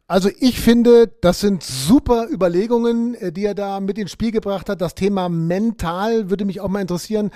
Also 0.08 0.30
ich 0.40 0.60
finde, 0.60 1.12
das 1.22 1.40
sind 1.40 1.64
super 1.64 2.28
Überlegungen, 2.30 3.16
äh, 3.16 3.32
die 3.32 3.46
er 3.46 3.56
da 3.56 3.80
mit 3.80 3.98
ins 3.98 4.12
Spiel 4.12 4.32
gebracht 4.32 4.70
hat. 4.70 4.82
Das 4.82 4.94
Thema 4.94 5.30
mental 5.30 6.30
würde 6.30 6.46
mich 6.46 6.60
auch 6.60 6.68
mal 6.68 6.82
interessieren 6.82 7.32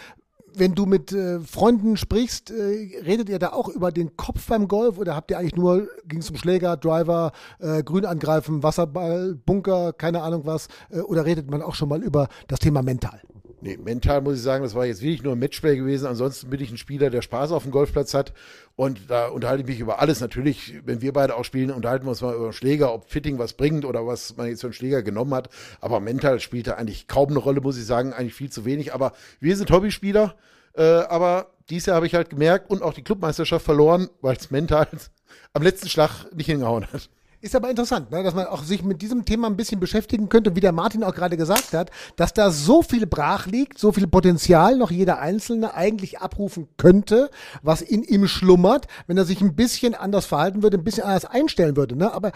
wenn 0.58 0.76
du 0.76 0.86
mit 0.86 1.12
äh, 1.12 1.40
Freunden 1.40 1.98
sprichst, 1.98 2.52
äh, 2.52 3.02
redet 3.06 3.30
ihr 3.30 3.40
da 3.40 3.54
auch 3.54 3.70
über 3.70 3.92
den 3.92 4.18
Kopf 4.18 4.48
beim 4.48 4.68
Golf 4.68 4.98
oder 4.98 5.16
habt 5.16 5.32
ihr 5.32 5.38
eigentlich 5.38 5.56
nur, 5.56 5.88
ging 6.06 6.20
es 6.20 6.30
um 6.30 6.38
Schläger, 6.38 6.78
Driver, 6.78 7.32
äh, 7.60 7.84
Grün 7.84 8.06
angreifen, 8.06 8.64
Wasserball, 8.64 9.36
Bunker, 9.36 9.94
keine 9.94 10.22
Ahnung 10.22 10.42
was, 10.46 10.68
äh, 10.90 11.00
oder 11.00 11.26
redet 11.26 11.50
man 11.50 11.62
auch 11.62 11.76
schon 11.76 11.90
mal 11.90 12.04
über 12.04 12.28
das 12.48 12.60
Thema 12.60 12.82
mental? 12.82 13.22
Nee, 13.60 13.78
mental 13.78 14.22
muss 14.22 14.36
ich 14.36 14.44
sagen, 14.44 14.64
das 14.64 14.76
war 14.76 14.86
jetzt 14.86 15.02
wirklich 15.02 15.24
nur 15.24 15.34
ein 15.34 15.40
Matchplay 15.40 15.78
gewesen. 15.78 16.06
Ansonsten 16.06 16.50
bin 16.50 16.62
ich 16.62 16.70
ein 16.70 16.78
Spieler, 16.78 17.10
der 17.10 17.24
Spaß 17.24 17.52
auf 17.52 17.64
dem 17.64 17.72
Golfplatz 17.72 18.14
hat. 18.14 18.34
Und 18.76 19.10
da 19.10 19.30
unterhalte 19.30 19.64
ich 19.64 19.68
mich 19.68 19.80
über 19.80 20.00
alles. 20.00 20.22
Natürlich, 20.22 20.76
wenn 20.86 21.02
wir 21.02 21.12
beide 21.12 21.36
auch 21.36 21.44
spielen, 21.44 21.72
unterhalten 21.72 22.06
wir 22.06 22.12
uns 22.12 22.22
mal 22.22 22.36
über 22.36 22.54
Schläger, 22.54 22.94
ob 22.94 23.10
Fitting 23.10 23.40
was 23.40 23.54
bringt 23.54 23.84
oder 23.84 24.06
was 24.06 24.38
man 24.38 24.48
jetzt 24.48 24.62
für 24.62 24.68
einen 24.68 24.74
Schläger 24.74 25.02
genommen 25.02 25.34
hat. 25.34 25.50
Aber 25.82 26.00
mental 26.00 26.40
spielt 26.40 26.68
er 26.68 26.78
eigentlich 26.78 27.08
kaum 27.08 27.30
eine 27.30 27.40
Rolle, 27.40 27.62
muss 27.62 27.80
ich 27.80 27.86
sagen, 27.86 28.14
eigentlich 28.14 28.36
viel 28.36 28.52
zu 28.52 28.64
wenig. 28.64 28.94
Aber 28.94 29.14
wir 29.40 29.58
sind 29.58 29.72
Hobbyspieler. 29.72 30.36
Äh, 30.74 30.84
aber 30.84 31.48
dieses 31.72 31.88
Jahr 31.88 31.96
habe 31.96 32.06
ich 32.06 32.14
halt 32.14 32.30
gemerkt 32.30 32.70
und 32.70 32.84
auch 32.84 32.94
die 32.94 33.04
Clubmeisterschaft 33.04 33.66
verloren, 33.66 34.10
weil 34.22 34.38
es 34.38 34.52
mental 34.52 34.88
am 35.54 35.64
letzten 35.64 35.90
Schlag 35.90 36.32
nicht 36.36 36.46
hingehauen 36.46 36.86
hat. 36.86 37.10
Ist 37.39 37.56
aber 37.56 37.70
interessant, 37.70 38.10
ne, 38.10 38.24
dass 38.24 38.34
man 38.34 38.48
auch 38.48 38.63
sich 38.63 38.84
mit 38.84 39.01
diesem 39.01 39.24
Thema 39.24 39.48
ein 39.48 39.58
bisschen 39.58 39.79
beschäftigen 39.79 40.27
könnte, 40.27 40.56
wie 40.56 40.60
der 40.60 40.72
Martin 40.72 41.03
auch 41.03 41.13
gerade 41.13 41.38
gesagt 41.38 41.74
hat, 41.74 41.91
dass 42.15 42.34
da 42.34 42.50
so 42.50 42.82
viel 42.82 43.06
brach 43.06 43.46
liegt, 43.46 43.77
so 43.77 43.91
viel 43.91 44.08
Potenzial 44.08 44.75
noch 44.75 44.89
jeder 44.89 45.20
Einzelne 45.20 45.75
eigentlich 45.75 46.20
abrufen 46.20 46.67
könnte, 46.77 47.29
was 47.62 47.82
in 47.82 48.01
ihm 48.01 48.27
schlummert, 48.27 48.88
wenn 49.06 49.17
er 49.17 49.25
sich 49.25 49.41
ein 49.41 49.56
bisschen 49.56 49.94
anders 49.94 50.25
verhalten 50.25 50.63
würde, 50.63 50.77
ein 50.77 50.84
bisschen 50.84 51.03
anders 51.03 51.25
einstellen 51.25 51.77
würde. 51.77 51.96
Ne? 51.96 52.12
Aber 52.12 52.32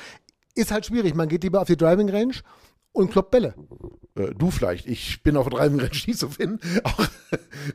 ist 0.53 0.71
halt 0.71 0.85
schwierig. 0.85 1.15
Man 1.15 1.29
geht 1.29 1.43
lieber 1.43 1.61
auf 1.61 1.67
die 1.67 1.77
Driving 1.77 2.09
Range 2.09 2.35
und 2.91 3.11
kloppt 3.11 3.31
Bälle. 3.31 3.55
Äh, 4.15 4.35
du 4.35 4.51
vielleicht. 4.51 4.85
Ich 4.85 5.23
bin 5.23 5.35
auf 5.35 5.49
der 5.49 5.57
Driving 5.57 5.79
Range 5.79 5.91
nicht 6.07 6.19
zu 6.19 6.29
finden. 6.29 6.59
Auch, 6.83 7.07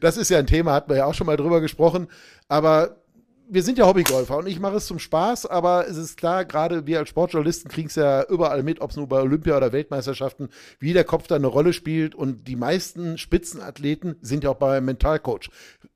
das 0.00 0.16
ist 0.16 0.28
ja 0.28 0.38
ein 0.38 0.47
Thema, 0.47 0.75
hatten 0.75 0.90
wir 0.90 0.99
ja 0.99 1.06
auch 1.06 1.14
schon 1.14 1.26
mal 1.26 1.37
drüber 1.37 1.61
gesprochen. 1.61 2.06
Aber 2.49 3.02
wir 3.49 3.62
sind 3.62 3.79
ja 3.79 3.87
Hobbygolfer 3.87 4.38
und 4.38 4.47
ich 4.47 4.61
mache 4.61 4.76
es 4.76 4.87
zum 4.87 4.99
Spaß, 4.99 5.47
aber 5.47 5.88
es 5.88 5.97
ist 5.97 6.17
klar, 6.17 6.45
gerade 6.45 6.87
wir 6.87 6.99
als 6.99 7.09
Sportjournalisten 7.09 7.71
kriegen 7.71 7.88
es 7.88 7.95
ja 7.95 8.25
überall 8.29 8.62
mit, 8.62 8.81
ob 8.81 8.91
es 8.91 8.97
nur 8.97 9.09
bei 9.09 9.21
Olympia 9.21 9.57
oder 9.57 9.73
Weltmeisterschaften, 9.73 10.49
wie 10.79 10.93
der 10.93 11.05
Kopf 11.05 11.26
da 11.26 11.37
eine 11.37 11.47
Rolle 11.47 11.73
spielt 11.73 12.15
und 12.15 12.49
die 12.49 12.57
meisten 12.57 13.19
Spitzenathleten 13.19 14.17
sind 14.21 14.45
ja 14.45 14.50
auch 14.50 14.57
bei 14.57 14.76
einem 14.76 14.87
Mentalcoach. 14.87 15.50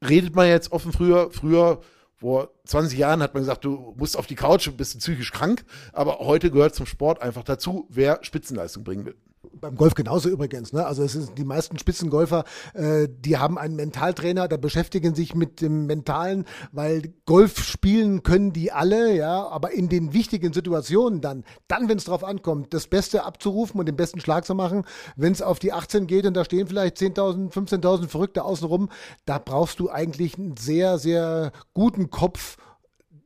Redet 0.06 0.34
man 0.34 0.48
jetzt 0.48 0.72
offen 0.72 0.92
früher, 0.92 1.30
früher 1.30 1.80
vor 2.14 2.50
20 2.66 2.98
Jahren 2.98 3.22
hat 3.22 3.34
man 3.34 3.42
gesagt, 3.42 3.64
du 3.64 3.94
musst 3.96 4.16
auf 4.16 4.26
die 4.26 4.34
Couch 4.34 4.68
und 4.68 4.76
bist 4.76 4.98
psychisch 4.98 5.32
krank, 5.32 5.64
aber 5.92 6.18
heute 6.18 6.50
gehört 6.50 6.74
zum 6.74 6.86
Sport 6.86 7.22
einfach 7.22 7.44
dazu, 7.44 7.86
wer 7.88 8.18
Spitzenleistung 8.22 8.84
bringen 8.84 9.06
will. 9.06 9.16
Beim 9.60 9.74
Golf 9.74 9.94
genauso 9.94 10.28
übrigens. 10.28 10.74
Ne? 10.74 10.84
Also 10.84 11.02
es 11.02 11.12
sind 11.12 11.38
die 11.38 11.44
meisten 11.44 11.78
Spitzengolfer, 11.78 12.44
äh, 12.74 13.08
die 13.08 13.38
haben 13.38 13.56
einen 13.56 13.74
Mentaltrainer, 13.74 14.48
da 14.48 14.58
beschäftigen 14.58 15.14
sich 15.14 15.34
mit 15.34 15.62
dem 15.62 15.86
Mentalen, 15.86 16.44
weil 16.72 17.14
Golf 17.24 17.58
spielen 17.64 18.22
können 18.22 18.52
die 18.52 18.70
alle, 18.70 19.14
ja, 19.14 19.46
aber 19.48 19.72
in 19.72 19.88
den 19.88 20.12
wichtigen 20.12 20.52
Situationen 20.52 21.22
dann, 21.22 21.44
dann, 21.68 21.88
wenn 21.88 21.96
es 21.96 22.04
drauf 22.04 22.22
ankommt, 22.22 22.74
das 22.74 22.86
Beste 22.86 23.24
abzurufen 23.24 23.80
und 23.80 23.86
den 23.86 23.96
besten 23.96 24.20
Schlag 24.20 24.44
zu 24.44 24.54
machen, 24.54 24.84
wenn 25.16 25.32
es 25.32 25.40
auf 25.40 25.58
die 25.58 25.72
18 25.72 26.06
geht 26.06 26.26
und 26.26 26.34
da 26.34 26.44
stehen 26.44 26.66
vielleicht 26.66 26.98
10.000, 26.98 27.50
15.000 27.50 28.08
Verrückte 28.08 28.44
außenrum, 28.44 28.90
da 29.24 29.38
brauchst 29.38 29.80
du 29.80 29.88
eigentlich 29.88 30.36
einen 30.36 30.58
sehr, 30.58 30.98
sehr 30.98 31.52
guten 31.72 32.10
Kopf, 32.10 32.58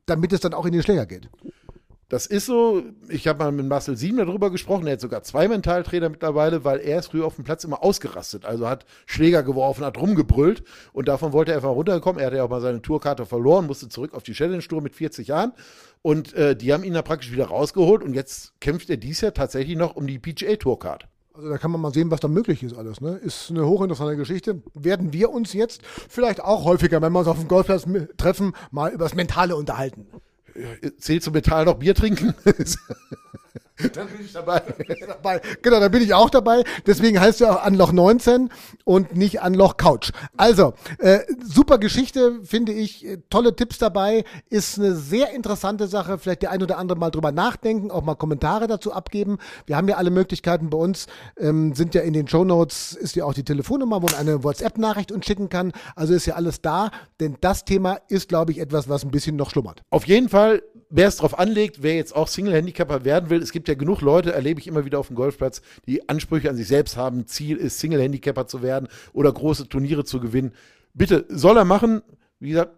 damit 0.07 0.33
es 0.33 0.41
dann 0.41 0.55
auch 0.55 0.67
in 0.67 0.73
den 0.73 0.83
Schläger 0.83 1.07
geht. 1.07 1.29
Das 2.09 2.27
ist 2.27 2.47
so, 2.47 2.83
ich 3.09 3.27
habe 3.27 3.39
mal 3.39 3.53
mit 3.53 3.67
Marcel 3.67 3.97
Sieben 3.97 4.19
darüber 4.19 4.51
gesprochen, 4.51 4.87
er 4.87 4.95
hat 4.95 5.01
sogar 5.01 5.23
zwei 5.23 5.49
Mentaltrainer 5.49 6.11
mittlerweile, 6.11 6.65
weil 6.65 6.81
er 6.81 6.99
ist 6.99 7.09
früher 7.09 7.25
auf 7.25 7.37
dem 7.37 7.45
Platz 7.45 7.65
immer 7.65 7.83
ausgerastet, 7.83 8.45
also 8.45 8.69
hat 8.69 8.85
Schläger 9.07 9.43
geworfen, 9.43 9.85
hat 9.85 9.99
rumgebrüllt 9.99 10.65
und 10.93 11.09
davon 11.09 11.33
wollte 11.33 11.53
er 11.53 11.57
einfach 11.57 11.71
runterkommen. 11.71 12.21
Er 12.21 12.27
hatte 12.27 12.37
ja 12.37 12.45
auch 12.45 12.51
mal 12.51 12.61
seine 12.61 12.83
Tourkarte 12.83 13.25
verloren, 13.25 13.67
musste 13.67 13.89
zurück 13.89 14.13
auf 14.13 14.23
die 14.23 14.33
Challenge 14.33 14.63
Tour 14.63 14.83
mit 14.83 14.95
40 14.95 15.29
Jahren 15.29 15.53
und 16.03 16.35
äh, 16.35 16.55
die 16.55 16.73
haben 16.73 16.85
ihn 16.85 16.93
da 16.93 17.03
praktisch 17.03 17.33
wieder 17.33 17.47
rausgeholt 17.47 18.03
und 18.03 18.13
jetzt 18.13 18.61
kämpft 18.61 18.91
er 18.91 18.99
dies 18.99 19.23
Jahr 19.23 19.33
tatsächlich 19.33 19.77
noch 19.77 19.97
um 19.97 20.07
die 20.07 20.19
PGA 20.19 20.57
Tourcard. 20.57 21.09
Also 21.33 21.49
da 21.49 21.59
kann 21.59 21.71
man 21.71 21.81
mal 21.81 21.93
sehen, 21.93 22.11
was 22.11 22.21
da 22.21 22.29
möglich 22.29 22.63
ist 22.63 22.77
alles. 22.77 23.01
Ne? 23.01 23.17
Ist 23.17 23.51
eine 23.51 23.67
hochinteressante 23.67 24.17
Geschichte. 24.17 24.63
Werden 24.75 25.13
wir 25.13 25.31
uns 25.31 25.53
jetzt 25.53 25.81
vielleicht 25.85 26.41
auch 26.41 26.65
häufiger, 26.65 27.03
wenn 27.03 27.13
wir 27.13 27.19
uns 27.19 27.29
auf 27.29 27.41
dem 27.41 27.49
Golfplatz 27.49 27.87
treffen, 28.17 28.53
mal 28.71 28.93
über 28.93 29.05
das 29.05 29.17
Mentale 29.17 29.57
unterhalten 29.57 30.07
zählt 30.99 31.23
zum 31.23 31.35
Metall 31.35 31.65
noch 31.65 31.79
Bier 31.79 31.95
trinken? 31.95 32.35
Dann 33.77 34.07
bin 34.09 34.25
ich 34.25 34.33
dabei. 34.33 34.63
Genau, 35.63 35.81
dann 35.81 35.91
bin 35.91 36.03
ich 36.03 36.15
auch 36.15 36.31
dabei. 36.31 36.63
Deswegen 36.87 37.21
heißt 37.21 37.41
es 37.41 37.47
auch 37.47 37.63
Anloch 37.63 37.93
19 37.93 38.51
und 38.85 39.17
nicht 39.17 39.43
Anloch 39.43 39.77
Couch. 39.77 40.13
Also, 40.37 40.75
äh, 40.99 41.21
super 41.43 41.79
Geschichte, 41.79 42.41
finde 42.45 42.73
ich. 42.73 43.07
Tolle 43.31 43.57
Tipps 43.57 43.79
dabei. 43.79 44.25
Ist 44.49 44.79
eine 44.79 44.95
sehr 44.95 45.33
interessante 45.33 45.89
Sache. 45.89 46.19
Vielleicht 46.19 46.43
der 46.43 46.53
ein 46.53 46.63
oder 46.63 46.79
andere 46.79 46.99
mal 46.99 47.11
drüber 47.11 47.33
nachdenken, 47.33 47.91
auch 47.91 48.03
mal 48.03 48.15
Kommentare 48.15 48.69
dazu 48.69 48.93
abgeben. 48.93 49.39
Wir 49.67 49.77
haben 49.77 49.89
ja 49.89 49.97
alle 49.97 50.11
Möglichkeiten 50.11 50.71
bei 50.71 50.79
uns. 50.79 51.07
Ähm, 51.37 51.75
sind 51.75 51.95
ja 51.95 52.03
in 52.03 52.13
den 52.13 52.29
Show 52.29 52.45
Notes, 52.45 52.93
ist 52.93 53.17
ja 53.17 53.25
auch 53.25 53.35
die 53.35 53.45
Telefonnummer, 53.45 54.03
wo 54.03 54.07
man 54.07 54.15
eine 54.15 54.45
WhatsApp-Nachricht 54.45 55.11
uns 55.11 55.27
schicken 55.27 55.49
kann. 55.49 55.73
Also 55.97 56.15
ist 56.15 56.27
ja 56.27 56.35
alles 56.35 56.63
da. 56.63 56.91
Denn 57.19 57.39
das 57.41 57.65
Thema 57.65 57.99
ist, 58.09 58.29
glaube 58.29 58.53
ich, 58.53 58.59
etwas, 58.61 58.89
was 58.89 59.05
ein 59.05 59.11
bisschen 59.11 59.35
noch 59.35 59.51
schlummert. 59.51 59.83
Auf 59.91 60.07
jeden 60.07 60.29
Fall 60.29 60.63
wer 60.95 61.09
es 61.09 61.17
drauf 61.17 61.39
anlegt, 61.39 61.83
wer 61.83 61.97
jetzt 61.97 62.15
auch 62.15 62.29
Single-Handicapper 62.29 63.05
werden 63.05 63.29
will, 63.29 63.43
es 63.43 63.51
gibt 63.51 63.69
ja 63.69 63.75
genug 63.75 64.01
Leute, 64.01 64.33
erlebe 64.33 64.61
ich 64.61 64.69
immer 64.69 64.85
wieder 64.85 65.01
auf 65.01 65.09
dem 65.09 65.17
Golfplatz, 65.17 65.61
die 65.87 66.09
Ansprüche 66.09 66.49
an 66.49 66.57
sich 66.57 66.69
selbst 66.69 66.97
haben. 66.97 67.27
Ziel 67.27 67.57
ist, 67.57 67.81
Single-Handicapper 67.81 68.47
zu 68.47 68.63
werden 68.63 68.89
oder 69.13 69.33
große 69.33 69.69
Turniere 69.69 70.05
zu 70.05 70.21
gewinnen. 70.21 70.53
Bitte, 70.95 71.25
soll 71.29 71.57
er 71.57 71.65
machen. 71.65 72.03
Wie 72.39 72.51
gesagt, 72.51 72.73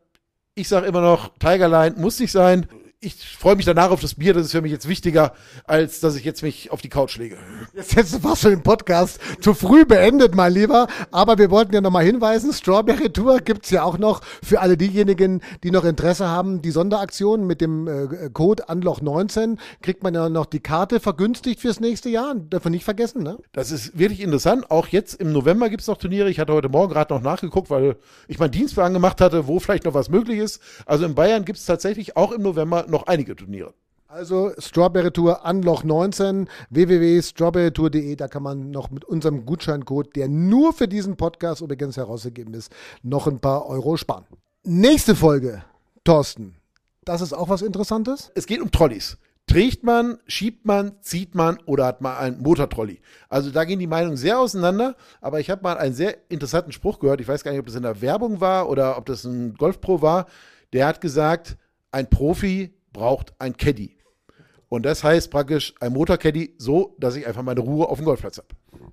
ich 0.55 0.67
sage 0.69 0.87
immer 0.87 1.03
noch, 1.03 1.37
Tigerline 1.39 1.97
muss 1.99 2.19
nicht 2.19 2.33
sein. 2.33 2.67
Ich 3.01 3.37
freue 3.37 3.57
mich 3.57 3.67
danach 3.67 3.91
auf 3.91 4.01
das 4.01 4.15
Bier. 4.15 4.33
Das 4.33 4.47
ist 4.47 4.53
für 4.53 4.63
mich 4.63 4.73
jetzt 4.73 4.89
wichtiger, 4.89 5.35
als 5.65 6.01
dass 6.01 6.17
ich 6.17 6.25
jetzt 6.25 6.43
mich 6.43 6.71
auf 6.71 6.81
die 6.81 6.89
Couch 6.89 7.19
lege. 7.19 7.37
Jetzt 7.75 7.95
hättest 7.95 8.15
du 8.15 8.19
fast 8.21 8.41
schon 8.41 8.53
den 8.53 8.63
Podcast 8.63 9.21
zu 9.43 9.53
früh 9.53 9.85
beendet, 9.85 10.35
mein 10.35 10.55
Lieber. 10.55 10.87
Aber 11.11 11.37
wir 11.37 11.51
wollten 11.51 11.75
ja 11.75 11.83
nochmal 11.83 12.07
hinweisen, 12.07 12.55
Strawberry 12.55 13.13
Tour 13.13 13.41
gibt's 13.41 13.69
ja 13.69 13.83
auch 13.83 13.99
noch 13.99 14.23
für 14.43 14.61
alle 14.61 14.79
diejenigen, 14.79 15.43
die 15.63 15.71
noch 15.71 15.85
Interesse 15.85 16.27
haben. 16.27 16.63
Die 16.63 16.71
Sonderaktion 16.71 17.47
mit 17.47 17.61
dem 17.61 17.87
äh, 17.87 18.31
Code 18.33 18.69
Anloch19 18.71 19.59
kriegt 19.83 20.03
man 20.03 20.15
ja 20.15 20.31
noch 20.31 20.47
die 20.47 20.61
Karte 20.61 20.99
vergünstigt 20.99 21.61
fürs 21.61 21.81
nächste 21.81 22.09
Jahr. 22.09 22.35
Dürfen 22.35 22.73
nicht 22.73 22.85
vergessen, 22.85 23.23
ne? 23.23 23.37
Das 23.53 23.73
ist 23.73 23.99
wirklich 23.99 24.21
interessant. 24.21 24.71
Auch 24.71 24.89
jetzt 24.89 25.21
im 25.21 25.33
November 25.33 25.69
gibt's 25.69 25.87
noch 25.87 25.99
Turniere. 25.99 26.31
Ich 26.31 26.41
hatte 26.41 26.55
heute 26.55 26.71
Morgen 26.71 26.95
gerade 26.95 27.13
noch 27.13 27.21
nachgeguckt, 27.21 27.69
weil 27.69 27.97
ich 28.27 28.39
meinen 28.39 28.53
Dienstwagen 28.53 28.95
gemacht 28.95 29.21
hatte, 29.21 29.47
wo 29.47 29.61
vielleicht 29.61 29.85
noch 29.85 29.95
was 29.95 30.09
möglich 30.09 30.39
ist. 30.39 30.63
Also 30.87 31.05
in 31.05 31.15
Bayern 31.15 31.45
gibt's 31.45 31.67
tatsächlich 31.67 32.17
auch 32.17 32.33
im 32.33 32.41
November 32.41 32.86
noch 32.89 33.07
einige 33.07 33.37
Turniere. 33.37 33.75
Also 34.09 34.53
Strawberry 34.59 35.11
Tour 35.11 35.45
Anloch 35.45 35.83
19, 35.83 36.49
www.strawberrytour.de, 36.71 38.15
da 38.15 38.29
kann 38.29 38.43
man 38.43 38.71
noch 38.71 38.91
mit 38.91 39.05
unserem 39.05 39.45
Gutscheincode, 39.45 40.15
der 40.15 40.29
nur 40.29 40.73
für 40.73 40.87
diesen 40.87 41.17
Podcast 41.17 41.61
übrigens 41.61 41.97
herausgegeben 41.97 42.55
ist, 42.55 42.73
noch 43.03 43.27
ein 43.27 43.41
paar 43.41 43.67
Euro 43.67 43.97
sparen. 43.97 44.25
Nächste 44.63 45.17
Folge, 45.17 45.65
Thorsten. 46.05 46.55
Das 47.05 47.21
ist 47.21 47.33
auch 47.33 47.49
was 47.49 47.63
Interessantes. 47.63 48.31
Es 48.35 48.47
geht 48.47 48.61
um 48.61 48.71
Trolleys. 48.71 49.19
Trägt 49.49 49.85
man, 49.85 50.19
schiebt 50.27 50.67
man, 50.67 50.93
zieht 51.03 51.35
man 51.35 51.59
oder 51.67 51.87
hat 51.87 52.01
man 52.01 52.17
einen 52.17 52.43
Motortrolley? 52.43 53.01
Also 53.29 53.51
da 53.51 53.65
gehen 53.65 53.79
die 53.79 53.87
Meinungen 53.87 54.17
sehr 54.17 54.41
auseinander, 54.41 54.97
aber 55.21 55.39
ich 55.41 55.51
habe 55.51 55.63
mal 55.63 55.79
einen 55.79 55.95
sehr 55.95 56.17
interessanten 56.29 56.73
Spruch 56.73 56.99
gehört. 56.99 57.21
Ich 57.21 57.29
weiß 57.29 57.45
gar 57.45 57.53
nicht, 57.53 57.61
ob 57.61 57.67
das 57.67 57.77
in 57.77 57.83
der 57.83 58.01
Werbung 58.01 58.41
war 58.41 58.69
oder 58.69 58.99
ob 58.99 59.07
das 59.07 59.25
ein 59.25 59.55
Golfpro 59.55 60.03
war. 60.03 60.27
Der 60.73 60.87
hat 60.87 61.01
gesagt, 61.01 61.57
ein 61.93 62.11
Profi 62.11 62.76
braucht 62.97 63.35
ein 63.39 63.57
Caddy. 63.57 63.97
Und 64.69 64.85
das 64.85 65.05
heißt 65.05 65.31
praktisch 65.31 65.75
ein 65.81 65.93
Motorcaddy 65.93 66.57
so, 66.59 66.97
dass 66.99 67.15
ich 67.15 67.27
einfach 67.27 67.43
meine 67.43 67.61
Ruhe 67.61 67.89
auf 67.89 67.99
dem 67.99 68.05
Golfplatz 68.05 68.39
habe. 68.39 68.49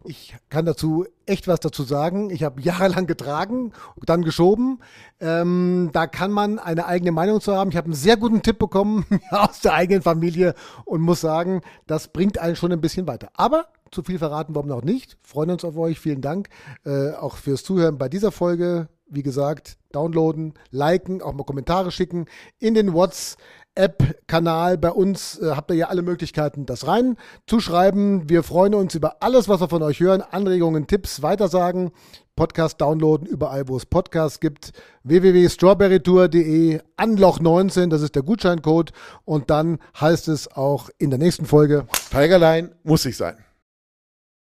Ich 0.05 0.35
kann 0.49 0.65
dazu 0.65 1.05
echt 1.25 1.47
was 1.47 1.61
dazu 1.61 1.83
sagen. 1.83 2.29
Ich 2.29 2.43
habe 2.43 2.61
jahrelang 2.61 3.07
getragen, 3.07 3.71
dann 4.05 4.21
geschoben. 4.21 4.79
Ähm, 5.19 5.89
da 5.93 6.05
kann 6.05 6.31
man 6.31 6.59
eine 6.59 6.85
eigene 6.85 7.11
Meinung 7.11 7.41
zu 7.41 7.55
haben. 7.55 7.71
Ich 7.71 7.77
habe 7.77 7.85
einen 7.85 7.95
sehr 7.95 8.17
guten 8.17 8.43
Tipp 8.43 8.59
bekommen 8.59 9.05
aus 9.31 9.61
der 9.61 9.73
eigenen 9.73 10.03
Familie 10.03 10.53
und 10.85 11.01
muss 11.01 11.21
sagen, 11.21 11.61
das 11.87 12.09
bringt 12.09 12.37
einen 12.37 12.55
schon 12.55 12.71
ein 12.71 12.81
bisschen 12.81 13.07
weiter. 13.07 13.29
Aber 13.33 13.65
zu 13.89 14.03
viel 14.03 14.19
verraten 14.19 14.53
warum 14.53 14.67
noch 14.67 14.83
nicht. 14.83 15.17
Freuen 15.23 15.49
uns 15.49 15.65
auf 15.65 15.77
euch. 15.77 15.99
Vielen 15.99 16.21
Dank 16.21 16.49
äh, 16.85 17.11
auch 17.11 17.37
fürs 17.37 17.63
Zuhören 17.63 17.97
bei 17.97 18.09
dieser 18.09 18.31
Folge. 18.31 18.89
Wie 19.07 19.23
gesagt, 19.23 19.77
downloaden, 19.91 20.53
liken, 20.71 21.21
auch 21.21 21.33
mal 21.33 21.43
Kommentare 21.43 21.91
schicken 21.91 22.25
in 22.59 22.73
den 22.73 22.93
WhatsApp 22.93 23.37
App-Kanal 23.75 24.77
bei 24.77 24.91
uns 24.91 25.39
äh, 25.39 25.51
habt 25.55 25.71
ihr 25.71 25.77
ja 25.77 25.87
alle 25.87 26.01
Möglichkeiten, 26.01 26.65
das 26.65 26.87
rein 26.87 27.17
zu 27.47 27.59
schreiben. 27.59 28.29
Wir 28.29 28.43
freuen 28.43 28.75
uns 28.75 28.95
über 28.95 29.17
alles, 29.21 29.49
was 29.49 29.61
wir 29.61 29.69
von 29.69 29.81
euch 29.83 29.99
hören. 29.99 30.21
Anregungen, 30.21 30.87
Tipps, 30.87 31.21
weitersagen. 31.21 31.91
Podcast 32.35 32.81
downloaden, 32.81 33.27
überall, 33.27 33.67
wo 33.67 33.77
es 33.77 33.85
Podcasts 33.85 34.39
gibt. 34.39 34.71
www.strawberrytour.de, 35.03 36.81
Anloch19, 36.97 37.89
das 37.89 38.01
ist 38.01 38.15
der 38.15 38.23
Gutscheincode. 38.23 38.91
Und 39.23 39.49
dann 39.51 39.79
heißt 39.99 40.27
es 40.29 40.51
auch 40.51 40.89
in 40.97 41.11
der 41.11 41.19
nächsten 41.19 41.45
Folge. 41.45 41.85
Tigerline 42.11 42.71
muss 42.83 43.05
ich 43.05 43.17
sein. 43.17 43.37